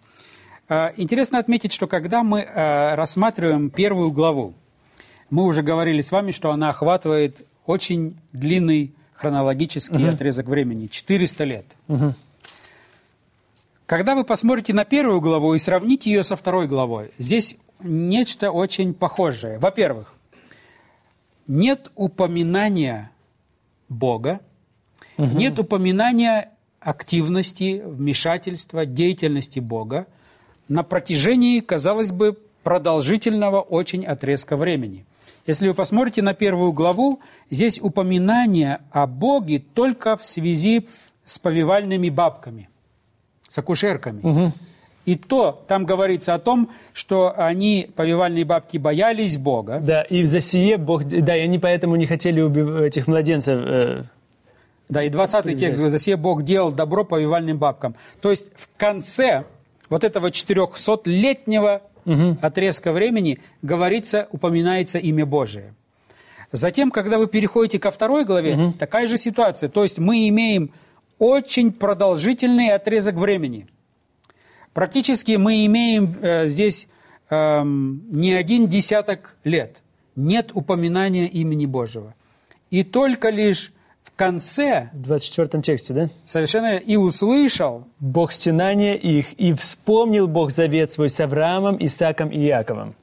А, 0.67 0.93
интересно 0.97 1.39
отметить, 1.39 1.73
что 1.73 1.87
когда 1.87 2.23
мы 2.23 2.41
а, 2.41 2.95
рассматриваем 2.95 3.69
первую 3.69 4.11
главу, 4.11 4.53
мы 5.29 5.43
уже 5.45 5.61
говорили 5.63 6.01
с 6.01 6.11
вами, 6.11 6.31
что 6.31 6.51
она 6.51 6.69
охватывает 6.69 7.45
очень 7.65 8.17
длинный 8.33 8.93
хронологический 9.13 10.03
угу. 10.03 10.13
отрезок 10.13 10.47
времени, 10.47 10.87
400 10.87 11.43
лет. 11.43 11.65
Угу. 11.87 12.13
Когда 13.89 14.13
вы 14.13 14.23
посмотрите 14.23 14.71
на 14.71 14.85
первую 14.85 15.19
главу 15.19 15.55
и 15.55 15.57
сравните 15.57 16.11
ее 16.11 16.23
со 16.23 16.35
второй 16.35 16.67
главой, 16.67 17.09
здесь 17.17 17.57
нечто 17.79 18.51
очень 18.51 18.93
похожее. 18.93 19.57
Во-первых, 19.57 20.13
нет 21.47 21.91
упоминания 21.95 23.09
Бога, 23.89 24.41
угу. 25.17 25.35
нет 25.35 25.57
упоминания 25.57 26.51
активности, 26.79 27.81
вмешательства, 27.83 28.85
деятельности 28.85 29.59
Бога 29.59 30.05
на 30.67 30.83
протяжении, 30.83 31.59
казалось 31.59 32.11
бы, 32.11 32.37
продолжительного 32.61 33.59
очень 33.59 34.05
отрезка 34.05 34.55
времени. 34.55 35.07
Если 35.47 35.67
вы 35.67 35.73
посмотрите 35.73 36.21
на 36.21 36.35
первую 36.35 36.73
главу, 36.73 37.21
здесь 37.49 37.81
упоминание 37.81 38.81
о 38.91 39.07
Боге 39.07 39.57
только 39.57 40.15
в 40.15 40.23
связи 40.23 40.87
с 41.25 41.39
повивальными 41.39 42.09
бабками, 42.09 42.69
с 43.49 43.57
акушерками. 43.57 44.21
Угу. 44.21 44.51
И 45.05 45.15
то 45.15 45.63
там 45.67 45.85
говорится 45.85 46.35
о 46.35 46.39
том, 46.39 46.69
что 46.93 47.33
они, 47.35 47.89
повивальные 47.95 48.45
бабки, 48.45 48.77
боялись 48.77 49.37
Бога. 49.37 49.79
Да, 49.81 50.03
и 50.03 50.23
за 50.25 50.39
сие 50.39 50.77
Бог... 50.77 51.03
Да, 51.03 51.35
и 51.35 51.41
они 51.41 51.57
поэтому 51.57 51.95
не 51.95 52.05
хотели 52.05 52.41
убивать 52.41 52.95
этих 52.95 53.07
младенцев. 53.07 53.59
Э, 53.59 54.03
да, 54.87 55.03
и 55.03 55.09
20 55.09 55.57
текст, 55.57 55.81
за 55.81 55.99
сие 55.99 56.15
Бог 56.15 56.43
делал 56.43 56.71
добро 56.71 57.03
повивальным 57.03 57.57
бабкам. 57.57 57.95
То 58.21 58.29
есть 58.29 58.47
в 58.55 58.69
конце 58.77 59.45
вот 59.89 60.03
этого 60.03 60.27
400-летнего 60.27 61.81
угу. 62.05 62.37
отрезка 62.41 62.91
времени 62.91 63.39
говорится, 63.61 64.27
упоминается 64.31 64.99
имя 64.99 65.25
Божие. 65.25 65.73
Затем, 66.51 66.89
когда 66.91 67.17
вы 67.19 67.27
переходите 67.27 67.79
ко 67.79 67.91
второй 67.91 68.25
главе, 68.25 68.55
угу. 68.55 68.73
такая 68.73 69.07
же 69.07 69.17
ситуация. 69.17 69.69
То 69.69 69.83
есть 69.83 69.99
мы 69.99 70.27
имеем 70.27 70.71
очень 71.19 71.71
продолжительный 71.71 72.71
отрезок 72.71 73.15
времени. 73.15 73.67
Практически 74.73 75.33
мы 75.33 75.65
имеем 75.65 76.15
э, 76.21 76.47
здесь 76.47 76.87
э, 77.29 77.61
не 77.63 78.33
один 78.33 78.67
десяток 78.67 79.35
лет. 79.43 79.81
Нет 80.15 80.51
упоминания 80.53 81.27
имени 81.27 81.65
Божьего. 81.65 82.15
И 82.71 82.83
только 82.83 83.29
лишь 83.29 83.71
конце... 84.19 84.89
В 84.93 85.01
24 85.01 85.63
тексте, 85.63 85.93
да? 85.93 86.09
Совершенно. 86.25 86.77
«И 86.77 86.97
услышал...» 86.97 87.87
«Бог 87.99 88.33
стенания 88.33 88.95
их, 88.95 89.33
и 89.39 89.53
вспомнил 89.53 90.27
Бог 90.27 90.51
завет 90.51 90.91
свой 90.91 91.09
с 91.09 91.19
Авраамом, 91.21 91.77
Исааком 91.79 92.29
и 92.29 92.39
Иаковом. 92.45 92.95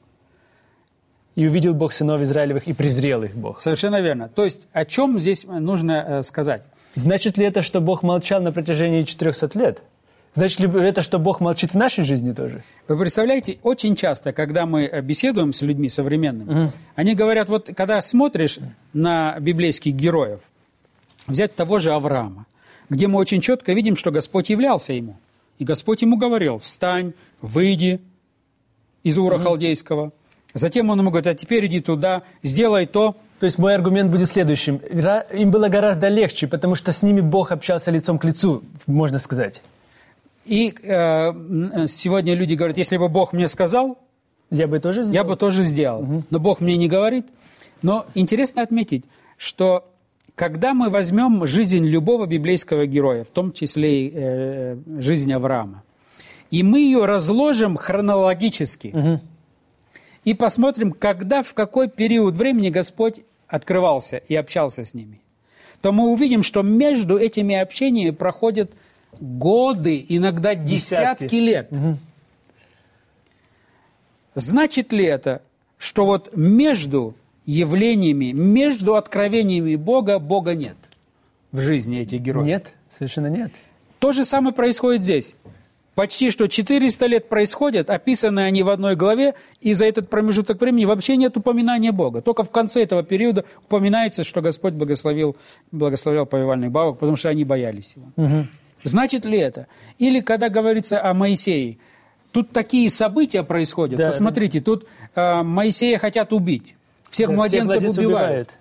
И 1.35 1.47
увидел 1.47 1.73
Бог 1.73 1.91
сынов 1.91 2.21
Израилевых, 2.21 2.67
и 2.67 2.73
презрел 2.73 3.23
их 3.23 3.35
Бог». 3.35 3.59
Совершенно 3.61 3.99
верно. 3.99 4.29
То 4.29 4.45
есть 4.45 4.67
о 4.73 4.85
чем 4.85 5.19
здесь 5.19 5.43
нужно 5.45 6.05
э, 6.07 6.23
сказать? 6.23 6.61
Значит 6.97 7.37
ли 7.37 7.45
это, 7.45 7.61
что 7.61 7.81
Бог 7.81 8.03
молчал 8.03 8.41
на 8.41 8.51
протяжении 8.51 9.03
400 9.03 9.57
лет? 9.57 9.83
Значит 10.33 10.59
ли 10.59 10.69
это, 10.81 11.01
что 11.01 11.19
Бог 11.19 11.39
молчит 11.39 11.73
в 11.73 11.77
нашей 11.77 12.03
жизни 12.03 12.33
тоже? 12.33 12.63
Вы 12.87 12.97
представляете, 12.97 13.57
очень 13.63 13.95
часто, 13.95 14.33
когда 14.33 14.65
мы 14.65 14.83
э, 14.83 15.01
беседуем 15.01 15.53
с 15.53 15.61
людьми 15.61 15.89
современными, 15.89 16.65
угу. 16.65 16.71
они 16.95 17.15
говорят, 17.15 17.49
вот 17.49 17.69
когда 17.75 18.01
смотришь 18.01 18.59
на 18.93 19.39
библейских 19.39 19.93
героев– 19.93 20.41
Взять 21.27 21.55
того 21.55 21.77
же 21.79 21.91
Авраама, 21.91 22.45
где 22.89 23.07
мы 23.07 23.19
очень 23.19 23.41
четко 23.41 23.73
видим, 23.73 23.97
что 23.97 24.11
Господь 24.11 24.49
являлся 24.49 24.93
ему. 24.93 25.17
И 25.59 25.65
Господь 25.65 26.01
ему 26.01 26.15
говорил, 26.15 26.57
встань, 26.57 27.13
выйди 27.41 27.99
из 29.03 29.17
Ура 29.17 29.37
Халдейского. 29.37 30.13
Затем 30.53 30.89
он 30.89 30.99
ему 30.99 31.09
говорит, 31.09 31.27
а 31.27 31.35
теперь 31.35 31.65
иди 31.65 31.81
туда, 31.81 32.23
сделай 32.41 32.85
то. 32.85 33.17
То 33.39 33.45
есть 33.45 33.59
мой 33.59 33.75
аргумент 33.75 34.11
будет 34.11 34.29
следующим. 34.29 34.77
Им 35.31 35.51
было 35.51 35.69
гораздо 35.69 36.07
легче, 36.07 36.47
потому 36.47 36.75
что 36.75 36.91
с 36.91 37.03
ними 37.03 37.21
Бог 37.21 37.51
общался 37.51 37.91
лицом 37.91 38.17
к 38.17 38.25
лицу, 38.25 38.63
можно 38.87 39.19
сказать. 39.19 39.61
И 40.45 40.73
э, 40.81 41.87
сегодня 41.87 42.33
люди 42.33 42.55
говорят, 42.55 42.77
если 42.77 42.97
бы 42.97 43.09
Бог 43.09 43.33
мне 43.33 43.47
сказал, 43.47 43.97
я 44.49 44.67
бы 44.67 44.79
тоже 44.79 45.03
сделал. 45.03 45.13
Я 45.13 45.23
бы 45.23 45.35
тоже 45.35 45.61
сделал. 45.63 46.01
Угу. 46.01 46.23
Но 46.29 46.39
Бог 46.39 46.61
мне 46.61 46.77
не 46.77 46.87
говорит. 46.87 47.27
Но 47.81 48.05
интересно 48.15 48.61
отметить, 48.61 49.03
что 49.37 49.85
когда 50.35 50.73
мы 50.73 50.89
возьмем 50.89 51.45
жизнь 51.45 51.85
любого 51.85 52.25
библейского 52.25 52.85
героя, 52.85 53.23
в 53.23 53.29
том 53.29 53.51
числе 53.51 54.07
и 54.07 54.11
э, 54.15 54.77
жизнь 54.99 55.31
Авраама, 55.33 55.83
и 56.49 56.63
мы 56.63 56.79
ее 56.79 57.05
разложим 57.05 57.75
хронологически, 57.75 58.91
угу. 58.93 59.21
И 60.27 60.33
посмотрим, 60.33 60.91
когда, 60.91 61.41
в 61.41 61.53
какой 61.53 61.87
период 61.87 62.35
времени 62.35 62.69
Господь 62.69 63.21
открывался 63.47 64.17
и 64.17 64.35
общался 64.35 64.83
с 64.83 64.93
ними, 64.93 65.21
то 65.81 65.93
мы 65.93 66.11
увидим, 66.11 66.43
что 66.43 66.63
между 66.63 67.17
этими 67.17 67.55
общениями 67.55 68.09
проходят 68.09 68.73
годы, 69.21 70.05
иногда 70.09 70.53
десятки, 70.53 71.27
десятки 71.27 71.35
лет. 71.35 71.71
Угу. 71.71 71.97
Значит 74.35 74.91
ли 74.91 75.05
это, 75.05 75.43
что 75.77 76.05
вот 76.05 76.35
между 76.35 77.15
явлениями, 77.45 78.33
между 78.33 78.95
откровениями 78.95 79.77
Бога, 79.77 80.19
Бога 80.19 80.55
нет 80.55 80.75
в 81.53 81.61
жизни 81.61 81.99
этих 81.99 82.19
героев. 82.19 82.45
Нет, 82.45 82.73
совершенно 82.89 83.27
нет. 83.27 83.53
То 83.99 84.11
же 84.11 84.25
самое 84.25 84.53
происходит 84.53 85.03
здесь. 85.03 85.37
Почти 85.97 86.29
что 86.29 86.47
400 86.47 87.07
лет 87.07 87.27
происходят, 87.27 87.89
описаны 87.89 88.41
они 88.41 88.61
в 88.61 88.69
одной 88.69 88.95
главе, 88.95 89.33
и 89.61 89.73
за 89.73 89.87
этот 89.87 90.11
промежуток 90.11 90.61
времени 90.61 90.85
вообще 90.85 91.17
нет 91.17 91.35
упоминания 91.37 91.91
Бога. 91.91 92.21
Только 92.21 92.43
в 92.43 92.51
конце 92.51 92.83
этого 92.83 93.01
периода 93.01 93.45
упоминается, 93.65 94.23
что 94.23 94.41
Господь 94.41 94.75
благословил, 94.75 95.35
благословлял 95.71 96.27
повивальных 96.27 96.69
бабок, 96.69 96.99
потому 96.99 97.15
что 97.15 97.29
они 97.29 97.45
боялись 97.45 97.95
его. 97.95 98.11
Угу. 98.15 98.47
Значит 98.83 99.25
ли 99.25 99.39
это? 99.39 99.65
Или 99.97 100.19
когда 100.19 100.49
говорится 100.49 101.03
о 101.03 101.15
Моисее, 101.15 101.79
тут 102.31 102.51
такие 102.51 102.91
события 102.91 103.41
происходят. 103.41 103.97
Да, 103.97 104.09
Посмотрите, 104.09 104.61
тут 104.61 104.85
э, 105.15 105.41
Моисея 105.41 105.97
хотят 105.97 106.31
убить. 106.31 106.75
Всех 107.09 107.29
да, 107.29 107.35
младенцев, 107.35 107.77
всех 107.77 107.97
убивают. 107.97 108.03
убивают. 108.03 108.53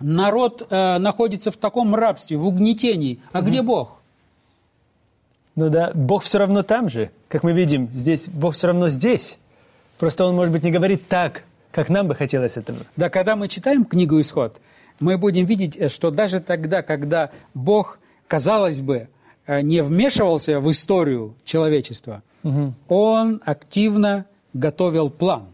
Народ 0.00 0.66
э, 0.68 0.98
находится 0.98 1.52
в 1.52 1.56
таком 1.56 1.94
рабстве, 1.94 2.36
в 2.36 2.44
угнетении. 2.48 3.20
А 3.30 3.38
угу. 3.38 3.46
где 3.46 3.62
Бог? 3.62 4.00
Ну 5.56 5.70
да, 5.70 5.92
Бог 5.94 6.22
все 6.22 6.38
равно 6.38 6.62
там 6.62 6.88
же, 6.88 7.10
как 7.28 7.42
мы 7.42 7.52
видим. 7.52 7.88
Здесь 7.92 8.28
Бог 8.28 8.54
все 8.54 8.68
равно 8.68 8.88
здесь. 8.88 9.38
Просто 9.98 10.24
Он, 10.24 10.34
может 10.34 10.52
быть, 10.52 10.62
не 10.62 10.72
говорит 10.72 11.06
так, 11.08 11.44
как 11.70 11.88
нам 11.88 12.08
бы 12.08 12.14
хотелось 12.14 12.56
этого. 12.56 12.78
Да, 12.96 13.08
когда 13.08 13.36
мы 13.36 13.48
читаем 13.48 13.84
книгу 13.84 14.20
«Исход», 14.20 14.60
мы 15.00 15.18
будем 15.18 15.44
видеть, 15.44 15.76
э, 15.76 15.88
что 15.88 16.10
даже 16.10 16.40
тогда, 16.40 16.82
когда 16.82 17.30
Бог, 17.52 17.98
казалось 18.26 18.80
бы, 18.80 19.08
э, 19.46 19.60
не 19.60 19.82
вмешивался 19.82 20.60
в 20.60 20.70
историю 20.70 21.34
человечества, 21.44 22.22
угу. 22.42 22.74
Он 22.88 23.40
активно 23.44 24.26
готовил 24.52 25.10
план. 25.10 25.46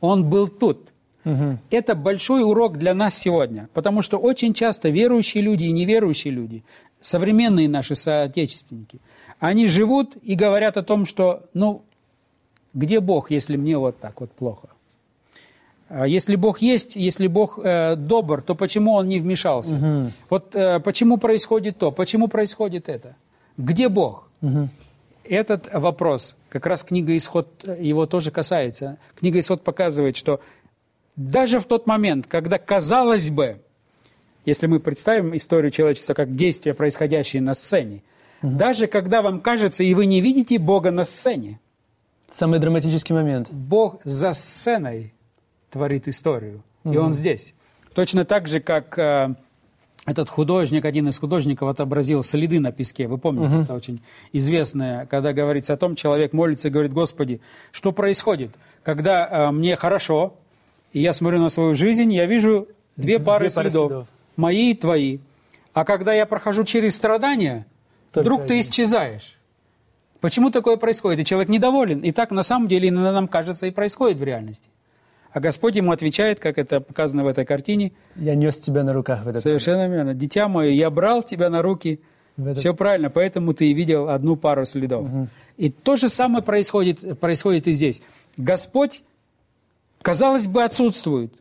Он 0.00 0.28
был 0.28 0.48
тут. 0.48 0.92
Угу. 1.24 1.58
Это 1.70 1.94
большой 1.94 2.44
урок 2.44 2.78
для 2.78 2.94
нас 2.94 3.18
сегодня, 3.18 3.68
потому 3.74 4.00
что 4.00 4.16
очень 4.16 4.54
часто 4.54 4.90
верующие 4.90 5.42
люди 5.42 5.64
и 5.64 5.72
неверующие 5.72 6.32
люди, 6.32 6.62
современные 7.00 7.68
наши 7.68 7.94
соотечественники, 7.94 8.98
Они 9.38 9.66
живут 9.66 10.16
и 10.22 10.34
говорят 10.34 10.76
о 10.76 10.82
том, 10.82 11.06
что, 11.06 11.44
ну, 11.52 11.82
где 12.74 13.00
Бог, 13.00 13.30
если 13.30 13.56
мне 13.56 13.76
вот 13.78 13.98
так 13.98 14.20
вот 14.20 14.30
плохо? 14.32 14.68
А 15.88 16.06
Если 16.06 16.36
Бог 16.36 16.60
есть, 16.60 16.96
если 16.96 17.26
Бог 17.26 17.58
э, 17.62 17.96
добр, 17.96 18.42
то 18.42 18.54
почему 18.54 18.94
Он 18.94 19.08
не 19.08 19.20
вмешался? 19.20 19.74
Мгм. 19.74 20.12
Вот 20.30 20.56
э, 20.56 20.80
почему 20.80 21.16
происходит 21.16 21.78
то, 21.78 21.92
почему 21.92 22.28
происходит 22.28 22.88
это? 22.88 23.14
Где 23.56 23.88
Бог? 23.88 24.28
Мгм. 24.40 24.70
Этот 25.24 25.68
вопрос, 25.72 26.36
как 26.48 26.66
раз 26.66 26.82
книга 26.82 27.16
«Исход» 27.16 27.48
его 27.64 28.06
тоже 28.06 28.30
касается. 28.30 28.98
Книга 29.16 29.38
«Исход» 29.38 29.62
показывает, 29.62 30.16
что 30.16 30.40
даже 31.16 31.58
в 31.60 31.64
тот 31.64 31.86
момент, 31.86 32.26
когда, 32.28 32.58
казалось 32.58 33.30
бы, 33.30 33.60
если 34.46 34.66
мы 34.66 34.80
представим 34.80 35.36
историю 35.36 35.70
человечества 35.70 36.14
как 36.14 36.34
действия, 36.34 36.72
происходящие 36.72 37.42
на 37.42 37.52
сцене, 37.52 38.02
даже 38.40 38.86
когда 38.86 39.20
вам 39.20 39.40
кажется, 39.40 39.84
и 39.84 39.92
вы 39.92 40.06
не 40.06 40.22
видите 40.22 40.58
Бога 40.58 40.90
на 40.90 41.04
сцене, 41.04 41.60
Самый 42.30 42.58
драматический 42.58 43.14
момент. 43.14 43.50
Бог 43.50 44.00
за 44.04 44.32
сценой 44.32 45.14
творит 45.70 46.08
историю, 46.08 46.62
и 46.84 46.96
Он 46.96 47.12
здесь. 47.12 47.54
Точно 47.94 48.24
так 48.24 48.46
же, 48.46 48.60
как 48.60 48.98
э, 48.98 49.34
этот 50.04 50.28
художник, 50.28 50.84
один 50.84 51.08
из 51.08 51.18
художников 51.18 51.68
отобразил 51.68 52.22
следы 52.22 52.60
на 52.60 52.72
песке. 52.72 53.08
Вы 53.08 53.16
помните, 53.16 53.62
это 53.62 53.74
очень 53.74 54.02
известное, 54.32 55.06
когда 55.06 55.32
говорится 55.32 55.72
о 55.72 55.76
том, 55.76 55.96
человек 55.96 56.32
молится 56.32 56.68
и 56.68 56.70
говорит, 56.70 56.92
Господи, 56.92 57.40
что 57.72 57.92
происходит? 57.92 58.50
Когда 58.82 59.26
э, 59.26 59.50
мне 59.50 59.76
хорошо, 59.76 60.34
и 60.92 61.00
я 61.00 61.12
смотрю 61.12 61.40
на 61.40 61.48
свою 61.48 61.74
жизнь, 61.74 62.12
я 62.12 62.26
вижу 62.26 62.68
две 62.96 63.18
пары 63.18 63.48
две 63.48 63.54
пары 63.54 63.70
следов, 63.70 63.88
следов. 63.88 64.08
Мои 64.36 64.70
и 64.72 64.74
твои. 64.74 65.18
А 65.72 65.84
когда 65.84 66.14
я 66.14 66.26
прохожу 66.26 66.64
через 66.64 66.94
страдания, 66.96 67.66
Только 68.12 68.24
вдруг 68.24 68.40
ты 68.46 68.54
один. 68.58 68.60
исчезаешь. 68.60 69.38
Почему 70.20 70.50
такое 70.50 70.76
происходит? 70.76 71.20
И 71.20 71.24
человек 71.24 71.48
недоволен. 71.48 72.00
И 72.00 72.10
так 72.12 72.30
на 72.30 72.42
самом 72.42 72.68
деле 72.68 72.88
иногда 72.88 73.12
нам 73.12 73.28
кажется 73.28 73.66
и 73.66 73.70
происходит 73.70 74.18
в 74.18 74.22
реальности. 74.24 74.70
А 75.32 75.40
Господь 75.40 75.76
ему 75.76 75.92
отвечает, 75.92 76.40
как 76.40 76.56
это 76.56 76.80
показано 76.80 77.22
в 77.24 77.26
этой 77.26 77.44
картине, 77.44 77.92
Я 78.16 78.34
нес 78.34 78.56
тебя 78.56 78.82
на 78.84 78.94
руках 78.94 79.24
в 79.24 79.28
этот 79.28 79.42
совершенно 79.42 79.86
верно. 79.86 80.14
«Дитя 80.14 80.48
мое, 80.48 80.70
я 80.70 80.88
брал 80.90 81.22
тебя 81.22 81.50
на 81.50 81.60
руки». 81.60 82.00
Этот- 82.38 82.58
Все 82.58 82.74
правильно, 82.74 83.10
поэтому 83.10 83.52
ты 83.54 83.70
и 83.70 83.74
видел 83.74 84.08
одну 84.08 84.36
пару 84.36 84.64
следов. 84.66 85.06
И 85.58 85.70
то 85.70 85.96
же 85.96 86.08
самое 86.08 86.42
происходит, 86.42 87.18
происходит 87.20 87.66
и 87.66 87.72
здесь. 87.72 88.02
Господь, 88.38 89.02
казалось 90.02 90.46
бы, 90.46 90.62
отсутствует, 90.62 91.32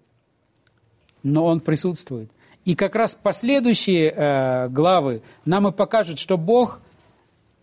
но 1.24 1.46
Он 1.46 1.60
присутствует. 1.60 2.30
И 2.66 2.76
как 2.76 2.96
раз 2.96 3.16
последующие 3.16 4.12
э, 4.16 4.68
главы 4.70 5.22
нам 5.46 5.68
и 5.68 5.72
покажут, 5.72 6.20
что 6.20 6.38
Бог 6.38 6.80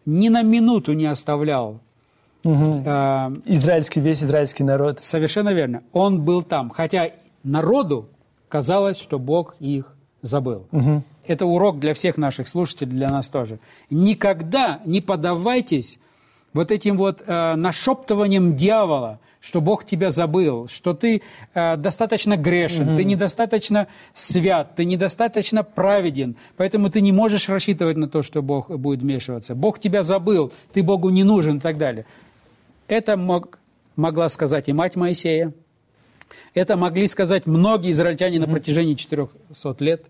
ни 0.06 0.28
на 0.28 0.42
минуту 0.42 0.92
не 0.92 1.06
оставлял 1.06 1.80
Мгм. 2.44 2.82
э, 2.84 3.36
Израильский, 3.46 4.00
весь 4.00 4.22
израильский 4.22 4.64
народ. 4.64 4.98
Совершенно 5.00 5.52
верно. 5.52 5.82
Он 5.92 6.20
был 6.22 6.42
там. 6.42 6.70
Хотя 6.70 7.10
народу 7.44 8.08
казалось, 8.48 8.98
что 9.00 9.18
Бог 9.18 9.54
их 9.60 9.94
забыл. 10.22 10.66
Это 11.26 11.46
урок 11.46 11.78
для 11.78 11.94
всех 11.94 12.16
наших 12.16 12.48
слушателей, 12.48 12.90
для 12.92 13.10
нас 13.10 13.28
тоже. 13.28 13.58
Никогда 13.90 14.80
не 14.84 15.00
поддавайтесь 15.00 16.00
вот 16.52 16.70
этим 16.72 16.96
вот 16.96 17.22
э, 17.26 17.54
нашептыванием 17.54 18.56
дьявола, 18.56 19.20
что 19.42 19.60
Бог 19.60 19.84
тебя 19.84 20.10
забыл, 20.10 20.68
что 20.68 20.94
ты 20.94 21.20
э, 21.52 21.76
достаточно 21.76 22.36
грешен, 22.36 22.96
ты 22.96 23.02
недостаточно 23.02 23.88
свят, 24.14 24.76
ты 24.76 24.84
недостаточно 24.84 25.64
праведен, 25.64 26.36
поэтому 26.56 26.90
ты 26.90 27.00
не 27.00 27.10
можешь 27.10 27.48
рассчитывать 27.48 27.96
на 27.96 28.08
то, 28.08 28.22
что 28.22 28.40
Бог 28.40 28.70
будет 28.70 29.02
вмешиваться. 29.02 29.56
Бог 29.56 29.80
тебя 29.80 30.04
забыл, 30.04 30.52
ты 30.72 30.84
Богу 30.84 31.10
не 31.10 31.24
нужен 31.24 31.56
и 31.56 31.60
так 31.60 31.76
далее. 31.76 32.06
Это 32.86 33.16
мог, 33.16 33.58
могла 33.96 34.28
сказать 34.28 34.68
и 34.68 34.72
мать 34.72 34.94
Моисея. 34.94 35.52
Это 36.54 36.76
могли 36.76 37.08
сказать 37.08 37.44
многие 37.46 37.90
израильтяне 37.90 38.38
на 38.38 38.46
протяжении 38.46 38.94
400 38.94 39.76
лет. 39.80 40.06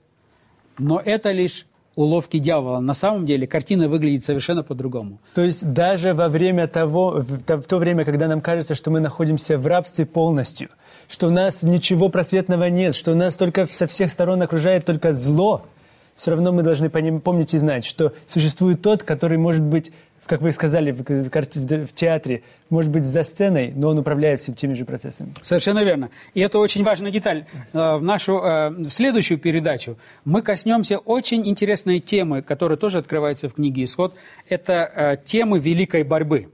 Но 0.79 1.01
это 1.03 1.33
лишь 1.33 1.67
уловки 1.95 2.39
дьявола. 2.39 2.81
На 2.81 2.95
самом 2.95 3.27
деле 3.27 3.47
картина 3.47 3.89
выглядит 3.89 4.25
совершенно 4.25 4.63
по-другому. 4.63 5.19
То 5.35 5.43
есть 5.43 5.73
даже 5.73 6.15
во 6.15 6.29
время 6.29 6.67
того, 6.69 7.21
в 7.21 7.63
то, 7.63 7.79
время, 7.79 8.05
когда 8.05 8.29
нам 8.29 8.41
кажется, 8.41 8.75
что 8.75 8.91
мы 8.91 9.01
находимся 9.01 9.59
в 9.59 9.67
рабстве 9.67 10.07
полностью, 10.07 10.69
что 11.09 11.29
у 11.29 11.31
нас 11.31 11.63
ничего 11.63 12.09
просветного 12.09 12.65
нет, 12.65 12.95
что 12.95 13.15
нас 13.15 13.37
только 13.37 13.67
со 13.67 13.87
всех 13.87 14.11
сторон 14.11 14.41
окружает 14.43 14.85
только 14.85 15.13
зло, 15.13 15.67
все 16.15 16.31
равно 16.31 16.53
мы 16.53 16.63
должны 16.63 16.91
помнить 16.91 17.55
и 17.55 17.59
знать, 17.59 17.85
что 17.85 18.13
существует 18.27 18.83
тот, 18.83 19.03
который 19.03 19.39
может 19.39 19.63
быть, 19.63 19.93
как 20.27 20.41
вы 20.41 20.53
сказали 20.53 20.93
в, 20.93 21.93
театре, 21.93 22.43
может 22.71 22.91
быть 22.91 23.05
за 23.05 23.25
сценой, 23.25 23.73
но 23.75 23.89
он 23.89 23.99
управляет 23.99 24.41
всеми 24.41 24.55
теми 24.55 24.75
же 24.75 24.85
процессами. 24.85 25.35
Совершенно 25.43 25.85
верно. 25.85 26.11
И 26.35 26.41
это 26.41 26.59
очень 26.59 26.85
важная 26.85 27.11
деталь. 27.11 27.45
Э, 27.73 27.97
В 27.97 28.03
нашу 28.03 28.39
э, 28.39 28.71
в 28.71 28.91
следующую 28.91 29.39
передачу 29.39 29.97
мы 30.25 30.43
коснемся 30.43 30.99
очень 30.99 31.47
интересной 31.47 32.01
темы, 32.01 32.43
которая 32.43 32.79
тоже 32.79 32.99
открывается 32.99 33.49
в 33.49 33.55
книге 33.55 33.85
«Исход». 33.85 34.15
Это 34.49 34.91
э, 34.95 35.17
темы 35.25 35.59
великой 35.59 36.05
борьбы. 36.05 36.49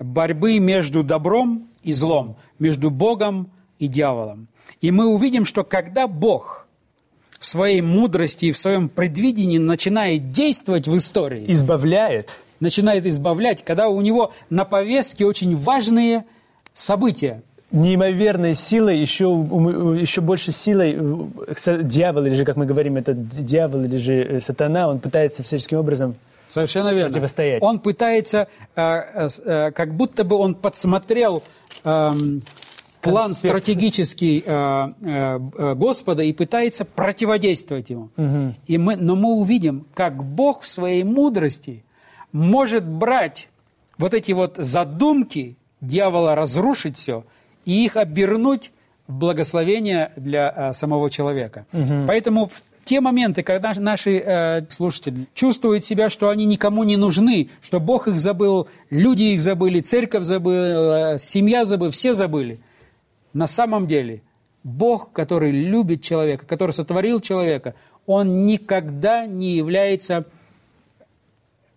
Борьбы 0.00 0.58
между 0.58 1.04
добром 1.04 1.68
и 1.84 1.92
злом, 1.92 2.36
между 2.58 2.90
Богом 2.90 3.48
и 3.78 3.86
дьяволом. 3.86 4.48
И 4.80 4.90
мы 4.90 5.06
увидим, 5.06 5.44
что 5.44 5.62
когда 5.62 6.08
Бог 6.08 6.66
в 7.38 7.46
своей 7.46 7.80
мудрости 7.80 8.46
и 8.46 8.52
в 8.52 8.58
своем 8.58 8.88
предвидении 8.88 9.58
начинает 9.58 10.32
действовать 10.32 10.88
в 10.88 10.96
истории, 10.96 11.44
Избавляет. 11.46 12.32
Начинает 12.60 13.06
избавлять, 13.06 13.64
когда 13.64 13.88
у 13.88 14.00
него 14.00 14.32
на 14.50 14.64
повестке 14.64 15.24
очень 15.24 15.56
важные 15.56 16.24
события, 16.72 17.42
неимоверной 17.70 18.54
силой, 18.54 18.98
еще, 18.98 19.24
еще 19.24 20.20
больше 20.20 20.52
силой 20.52 20.96
э, 20.96 21.82
дьявол, 21.82 22.26
или 22.26 22.34
же, 22.34 22.44
как 22.44 22.56
мы 22.56 22.66
говорим, 22.66 22.96
это 22.96 23.12
дьявол, 23.14 23.84
или 23.84 23.96
же 23.96 24.14
э, 24.14 24.40
сатана, 24.40 24.88
он 24.88 25.00
пытается 25.00 25.42
всяческим 25.42 25.78
образом 25.78 26.16
Совершенно 26.46 26.92
верно. 26.92 27.10
Противостоять. 27.10 27.60
Он 27.60 27.80
пытается, 27.80 28.46
э, 28.76 29.72
как 29.72 29.94
будто 29.96 30.22
бы 30.22 30.36
он 30.36 30.54
подсмотрел 30.54 31.42
эм, 31.82 32.40
план 33.00 33.30
Конспект. 33.30 33.52
стратегический 33.52 34.44
Господа 35.74 36.22
и 36.22 36.32
пытается 36.32 36.84
противодействовать 36.84 37.90
ему. 37.90 38.10
И 38.68 38.78
мы, 38.78 38.94
но 38.94 39.16
мы 39.16 39.34
увидим, 39.34 39.88
как 39.92 40.22
Бог 40.22 40.62
в 40.62 40.68
своей 40.68 41.02
мудрости 41.02 41.82
может 42.36 42.86
брать 42.86 43.48
вот 43.98 44.12
эти 44.12 44.32
вот 44.32 44.56
задумки 44.58 45.56
дьявола 45.80 46.34
разрушить 46.34 46.98
все 46.98 47.24
и 47.64 47.84
их 47.84 47.96
обернуть 47.96 48.72
в 49.06 49.14
благословение 49.14 50.12
для 50.16 50.52
э, 50.54 50.72
самого 50.74 51.08
человека. 51.08 51.66
Поэтому 52.06 52.48
в 52.48 52.60
те 52.84 53.00
моменты, 53.00 53.42
когда 53.42 53.72
наши 53.76 54.18
э, 54.18 54.66
слушатели 54.68 55.26
чувствуют 55.32 55.84
себя, 55.84 56.10
что 56.10 56.28
они 56.28 56.44
никому 56.44 56.84
не 56.84 56.96
нужны, 56.96 57.48
что 57.62 57.80
Бог 57.80 58.06
их 58.06 58.18
забыл, 58.18 58.68
люди 58.90 59.22
их 59.22 59.40
забыли, 59.40 59.80
церковь 59.80 60.24
забыла, 60.24 61.16
семья 61.18 61.64
забыла, 61.64 61.90
все 61.90 62.12
забыли. 62.12 62.60
На 63.32 63.46
самом 63.46 63.86
деле 63.86 64.22
Бог, 64.62 65.10
который 65.12 65.52
любит 65.52 66.02
человека, 66.02 66.44
который 66.44 66.72
сотворил 66.72 67.20
человека, 67.20 67.74
он 68.04 68.44
никогда 68.44 69.26
не 69.26 69.56
является 69.56 70.26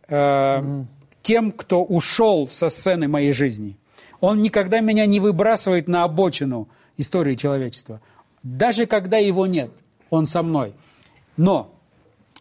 э, 0.09 0.83
тем, 1.21 1.51
кто 1.51 1.83
ушел 1.83 2.47
со 2.47 2.69
сцены 2.69 3.07
моей 3.07 3.33
жизни. 3.33 3.77
Он 4.21 4.41
никогда 4.41 4.79
меня 4.79 5.05
не 5.05 5.19
выбрасывает 5.19 5.87
на 5.87 6.03
обочину 6.03 6.67
истории 6.97 7.35
человечества. 7.35 8.01
Даже 8.43 8.85
когда 8.85 9.17
его 9.17 9.47
нет, 9.47 9.71
он 10.09 10.27
со 10.27 10.43
мной. 10.43 10.73
Но 11.37 11.73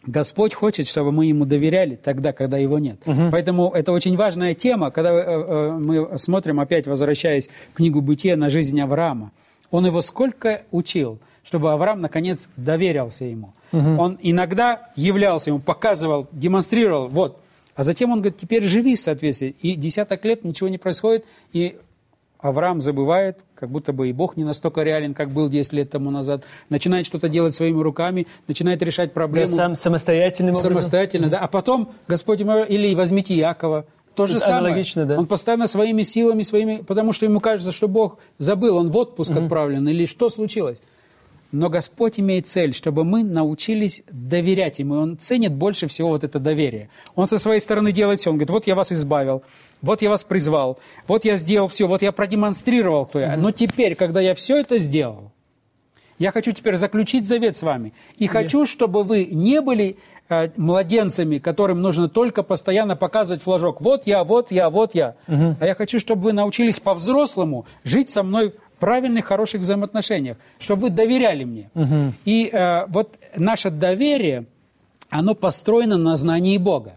Господь 0.05 0.53
хочет, 0.53 0.87
чтобы 0.87 1.11
мы 1.11 1.25
ему 1.25 1.45
доверяли 1.45 1.95
тогда, 1.95 2.31
когда 2.31 2.57
его 2.57 2.79
нет. 2.79 3.01
Поэтому 3.31 3.69
это 3.71 3.91
очень 3.91 4.15
важная 4.15 4.53
тема, 4.53 4.91
когда 4.91 5.11
э, 5.11 5.23
э, 5.23 5.71
мы 5.71 6.17
смотрим, 6.17 6.59
опять 6.59 6.87
возвращаясь 6.87 7.49
в 7.73 7.77
книгу 7.77 8.01
«Бытия» 8.01 8.35
на 8.37 8.49
жизнь 8.49 8.79
Авраама. 8.79 9.31
Он 9.71 9.85
его 9.85 10.01
сколько 10.01 10.63
учил, 10.71 11.19
чтобы 11.43 11.71
Авраам, 11.71 12.01
наконец, 12.01 12.49
доверился 12.57 13.25
ему. 13.25 13.53
Он 13.71 14.17
иногда 14.21 14.89
являлся 14.95 15.51
ему, 15.51 15.59
показывал, 15.59 16.27
демонстрировал, 16.31 17.07
вот. 17.07 17.39
А 17.79 17.83
затем 17.85 18.11
он 18.11 18.17
говорит, 18.19 18.35
теперь 18.35 18.61
живи 18.63 18.97
в 18.97 18.99
соответствии. 18.99 19.55
И 19.61 19.75
десяток 19.75 20.25
лет 20.25 20.43
ничего 20.43 20.67
не 20.67 20.77
происходит, 20.77 21.23
и 21.53 21.77
Авраам 22.37 22.81
забывает, 22.81 23.39
как 23.55 23.69
будто 23.69 23.93
бы 23.93 24.09
и 24.09 24.11
Бог 24.11 24.35
не 24.35 24.43
настолько 24.43 24.83
реален, 24.83 25.13
как 25.13 25.29
был 25.29 25.47
10 25.47 25.71
лет 25.71 25.89
тому 25.89 26.11
назад. 26.11 26.43
Начинает 26.67 27.05
что-то 27.05 27.29
делать 27.29 27.55
своими 27.55 27.81
руками, 27.81 28.27
начинает 28.49 28.81
решать 28.81 29.11
Да, 29.11 29.13
проблему 29.13 29.47
сам 29.47 29.75
самостоятельным 29.75 30.55
образом. 30.55 30.71
самостоятельно. 30.73 31.29
Да? 31.29 31.39
А 31.39 31.47
потом 31.47 31.93
Господь 32.09 32.41
ему 32.41 32.65
или 32.65 32.93
возьмите 32.95 33.33
Якова. 33.33 33.85
То 34.13 34.27
же 34.27 34.41
самое. 34.41 34.83
да. 35.05 35.17
Он 35.17 35.25
постоянно 35.25 35.67
своими 35.67 36.03
силами, 36.03 36.41
своими, 36.41 36.83
потому 36.85 37.13
что 37.13 37.25
ему 37.25 37.39
кажется, 37.39 37.71
что 37.71 37.87
Бог 37.87 38.17
забыл, 38.39 38.75
он 38.75 38.91
в 38.91 38.97
отпуск 38.97 39.31
отправлен, 39.31 39.87
или 39.87 40.05
что 40.05 40.27
случилось. 40.27 40.81
Но 41.51 41.69
Господь 41.69 42.19
имеет 42.19 42.45
цель, 42.45 42.73
чтобы 42.73 43.03
мы 43.03 43.23
научились 43.23 44.03
доверять 44.11 44.79
Ему. 44.79 44.95
Он 44.95 45.17
ценит 45.17 45.53
больше 45.53 45.87
всего 45.87 46.09
вот 46.09 46.23
это 46.23 46.39
доверие. 46.39 46.89
Он 47.15 47.25
со 47.25 47.39
своей 47.39 47.59
стороны 47.59 47.91
делает 47.91 48.21
все. 48.21 48.29
Он 48.29 48.37
говорит, 48.37 48.51
вот 48.51 48.67
я 48.67 48.75
вас 48.75 48.91
избавил, 48.91 49.41
вот 49.81 50.01
я 50.01 50.09
вас 50.09 50.23
призвал, 50.23 50.79
вот 51.07 51.25
я 51.25 51.37
сделал 51.37 51.67
все, 51.67 51.87
вот 51.87 52.01
я 52.01 52.11
продемонстрировал, 52.11 53.05
кто 53.05 53.19
я. 53.19 53.35
Но 53.35 53.51
теперь, 53.51 53.95
когда 53.95 54.21
я 54.21 54.35
все 54.35 54.57
это 54.57 54.77
сделал, 54.77 55.31
я 56.19 56.31
хочу 56.31 56.51
теперь 56.51 56.75
заключить 56.75 57.27
завет 57.27 57.55
с 57.55 57.63
вами. 57.63 57.93
И 58.17 58.27
хочу, 58.27 58.65
чтобы 58.65 59.03
вы 59.03 59.25
не 59.25 59.61
были 59.61 59.97
э, 60.27 60.49
младенцами, 60.57 61.37
которым 61.37 61.81
нужно 61.81 62.09
только 62.09 62.43
постоянно 62.43 62.97
показывать 62.97 63.41
флажок. 63.41 63.79
Вот 63.79 64.05
я, 64.05 64.25
вот 64.25 64.51
я, 64.51 64.69
вот 64.69 64.93
я. 64.93 65.15
Угу. 65.29 65.55
А 65.61 65.65
я 65.65 65.75
хочу, 65.75 65.97
чтобы 65.97 66.23
вы 66.23 66.33
научились 66.33 66.81
по-взрослому 66.81 67.65
жить 67.85 68.09
со 68.09 68.21
мной 68.21 68.53
правильных, 68.79 69.25
хороших 69.25 69.61
взаимоотношениях, 69.61 70.37
чтобы 70.59 70.83
вы 70.83 70.89
доверяли 70.89 71.43
мне. 71.43 71.69
Угу. 71.75 72.13
И 72.25 72.49
э, 72.51 72.85
вот 72.87 73.19
наше 73.35 73.69
доверие, 73.69 74.45
оно 75.09 75.35
построено 75.35 75.97
на 75.97 76.15
знании 76.15 76.57
Бога. 76.57 76.93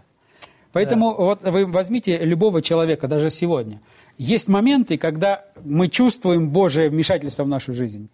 Поэтому 0.72 1.10
да. 1.10 1.24
вот 1.24 1.42
вы 1.42 1.66
возьмите 1.66 2.18
любого 2.18 2.62
человека, 2.62 3.08
даже 3.08 3.30
сегодня. 3.30 3.80
Есть 4.18 4.48
моменты, 4.48 4.96
когда 4.96 5.44
мы 5.64 5.88
чувствуем 5.88 6.50
Божие 6.50 6.88
вмешательство 6.88 7.44
в 7.44 7.48
нашу 7.48 7.72
жизнь. 7.72 8.08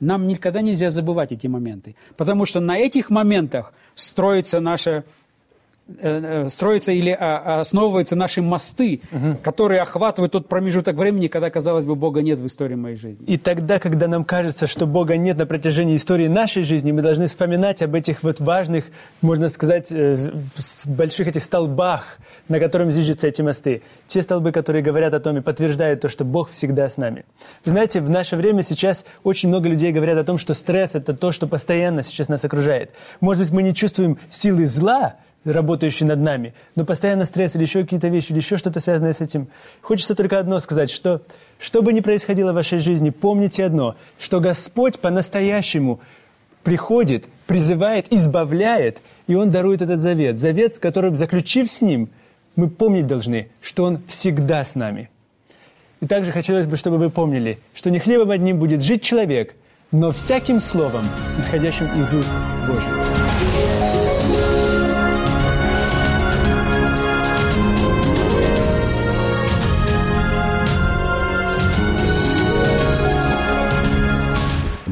Нам 0.00 0.26
никогда 0.26 0.60
нельзя 0.60 0.90
забывать 0.90 1.32
эти 1.32 1.46
моменты, 1.46 1.94
потому 2.16 2.46
что 2.46 2.60
на 2.60 2.76
этих 2.76 3.10
моментах 3.10 3.72
строится 3.94 4.60
наша 4.60 4.90
э, 4.90 5.02
строятся 6.48 6.92
или 6.92 7.10
а, 7.10 7.60
основываются 7.60 8.16
наши 8.16 8.40
мосты, 8.40 9.02
угу. 9.12 9.36
которые 9.42 9.82
охватывают 9.82 10.32
тот 10.32 10.48
промежуток 10.48 10.96
времени, 10.96 11.28
когда, 11.28 11.50
казалось 11.50 11.84
бы, 11.84 11.94
Бога 11.94 12.22
нет 12.22 12.38
в 12.40 12.46
истории 12.46 12.74
моей 12.74 12.96
жизни. 12.96 13.26
И 13.26 13.36
тогда, 13.36 13.78
когда 13.78 14.08
нам 14.08 14.24
кажется, 14.24 14.66
что 14.66 14.86
Бога 14.86 15.18
нет 15.18 15.36
на 15.36 15.44
протяжении 15.44 15.96
истории 15.96 16.26
нашей 16.26 16.62
жизни, 16.62 16.90
мы 16.90 17.02
должны 17.02 17.26
вспоминать 17.26 17.82
об 17.82 17.94
этих 17.94 18.22
вот 18.22 18.40
важных, 18.40 18.86
можно 19.20 19.48
сказать, 19.48 19.92
э, 19.92 20.16
больших 20.86 21.28
этих 21.28 21.42
столбах, 21.42 22.18
на 22.48 22.58
котором 22.60 22.90
зиждятся 22.90 23.26
эти 23.26 23.42
мосты. 23.42 23.82
Те 24.06 24.22
столбы, 24.22 24.52
которые 24.52 24.82
говорят 24.82 25.12
о 25.12 25.20
том 25.20 25.36
и 25.36 25.42
подтверждают 25.42 26.00
то, 26.00 26.08
что 26.08 26.24
Бог 26.24 26.50
всегда 26.50 26.88
с 26.88 26.96
нами. 26.96 27.26
Вы 27.66 27.72
знаете, 27.72 28.00
в 28.00 28.08
наше 28.08 28.36
время 28.36 28.62
сейчас 28.62 29.04
очень 29.22 29.50
много 29.50 29.68
людей 29.68 29.92
говорят 29.92 30.16
о 30.16 30.24
том, 30.24 30.38
что 30.38 30.54
стресс– 30.54 30.94
это 30.94 31.12
то, 31.12 31.30
что 31.30 31.46
постоянно 31.46 32.02
сейчас 32.02 32.28
нас 32.28 32.42
окружает. 32.42 32.92
Может 33.20 33.42
быть, 33.44 33.52
мы 33.52 33.62
не 33.62 33.74
чувствуем 33.74 34.18
силы 34.30 34.66
зла, 34.66 35.16
работающий 35.52 36.06
над 36.06 36.20
нами, 36.20 36.54
но 36.74 36.84
постоянно 36.84 37.24
стресс 37.24 37.54
или 37.56 37.64
еще 37.64 37.82
какие-то 37.82 38.08
вещи, 38.08 38.32
или 38.32 38.38
еще 38.38 38.56
что-то 38.56 38.80
связанное 38.80 39.12
с 39.12 39.20
этим. 39.20 39.48
Хочется 39.82 40.14
только 40.14 40.38
одно 40.38 40.58
сказать, 40.60 40.90
что 40.90 41.22
что 41.58 41.82
бы 41.82 41.92
ни 41.92 42.00
происходило 42.00 42.52
в 42.52 42.54
вашей 42.54 42.78
жизни, 42.78 43.10
помните 43.10 43.64
одно, 43.64 43.96
что 44.18 44.40
Господь 44.40 44.98
по-настоящему 44.98 46.00
приходит, 46.62 47.26
призывает, 47.46 48.12
избавляет, 48.12 49.02
и 49.26 49.34
Он 49.34 49.50
дарует 49.50 49.82
этот 49.82 50.00
завет. 50.00 50.38
Завет, 50.38 50.74
с 50.74 50.78
которым, 50.78 51.14
заключив 51.14 51.70
с 51.70 51.82
Ним, 51.82 52.08
мы 52.56 52.70
помнить 52.70 53.06
должны, 53.06 53.48
что 53.60 53.84
Он 53.84 54.02
всегда 54.08 54.64
с 54.64 54.74
нами. 54.74 55.10
И 56.00 56.06
также 56.06 56.32
хотелось 56.32 56.66
бы, 56.66 56.76
чтобы 56.76 56.98
вы 56.98 57.10
помнили, 57.10 57.58
что 57.74 57.90
не 57.90 57.98
хлебом 57.98 58.30
одним 58.30 58.58
будет 58.58 58.82
жить 58.82 59.02
человек, 59.02 59.54
но 59.92 60.10
всяким 60.10 60.60
словом, 60.60 61.04
исходящим 61.38 61.86
из 61.98 62.12
уст 62.12 62.30
Божьих. 62.66 63.13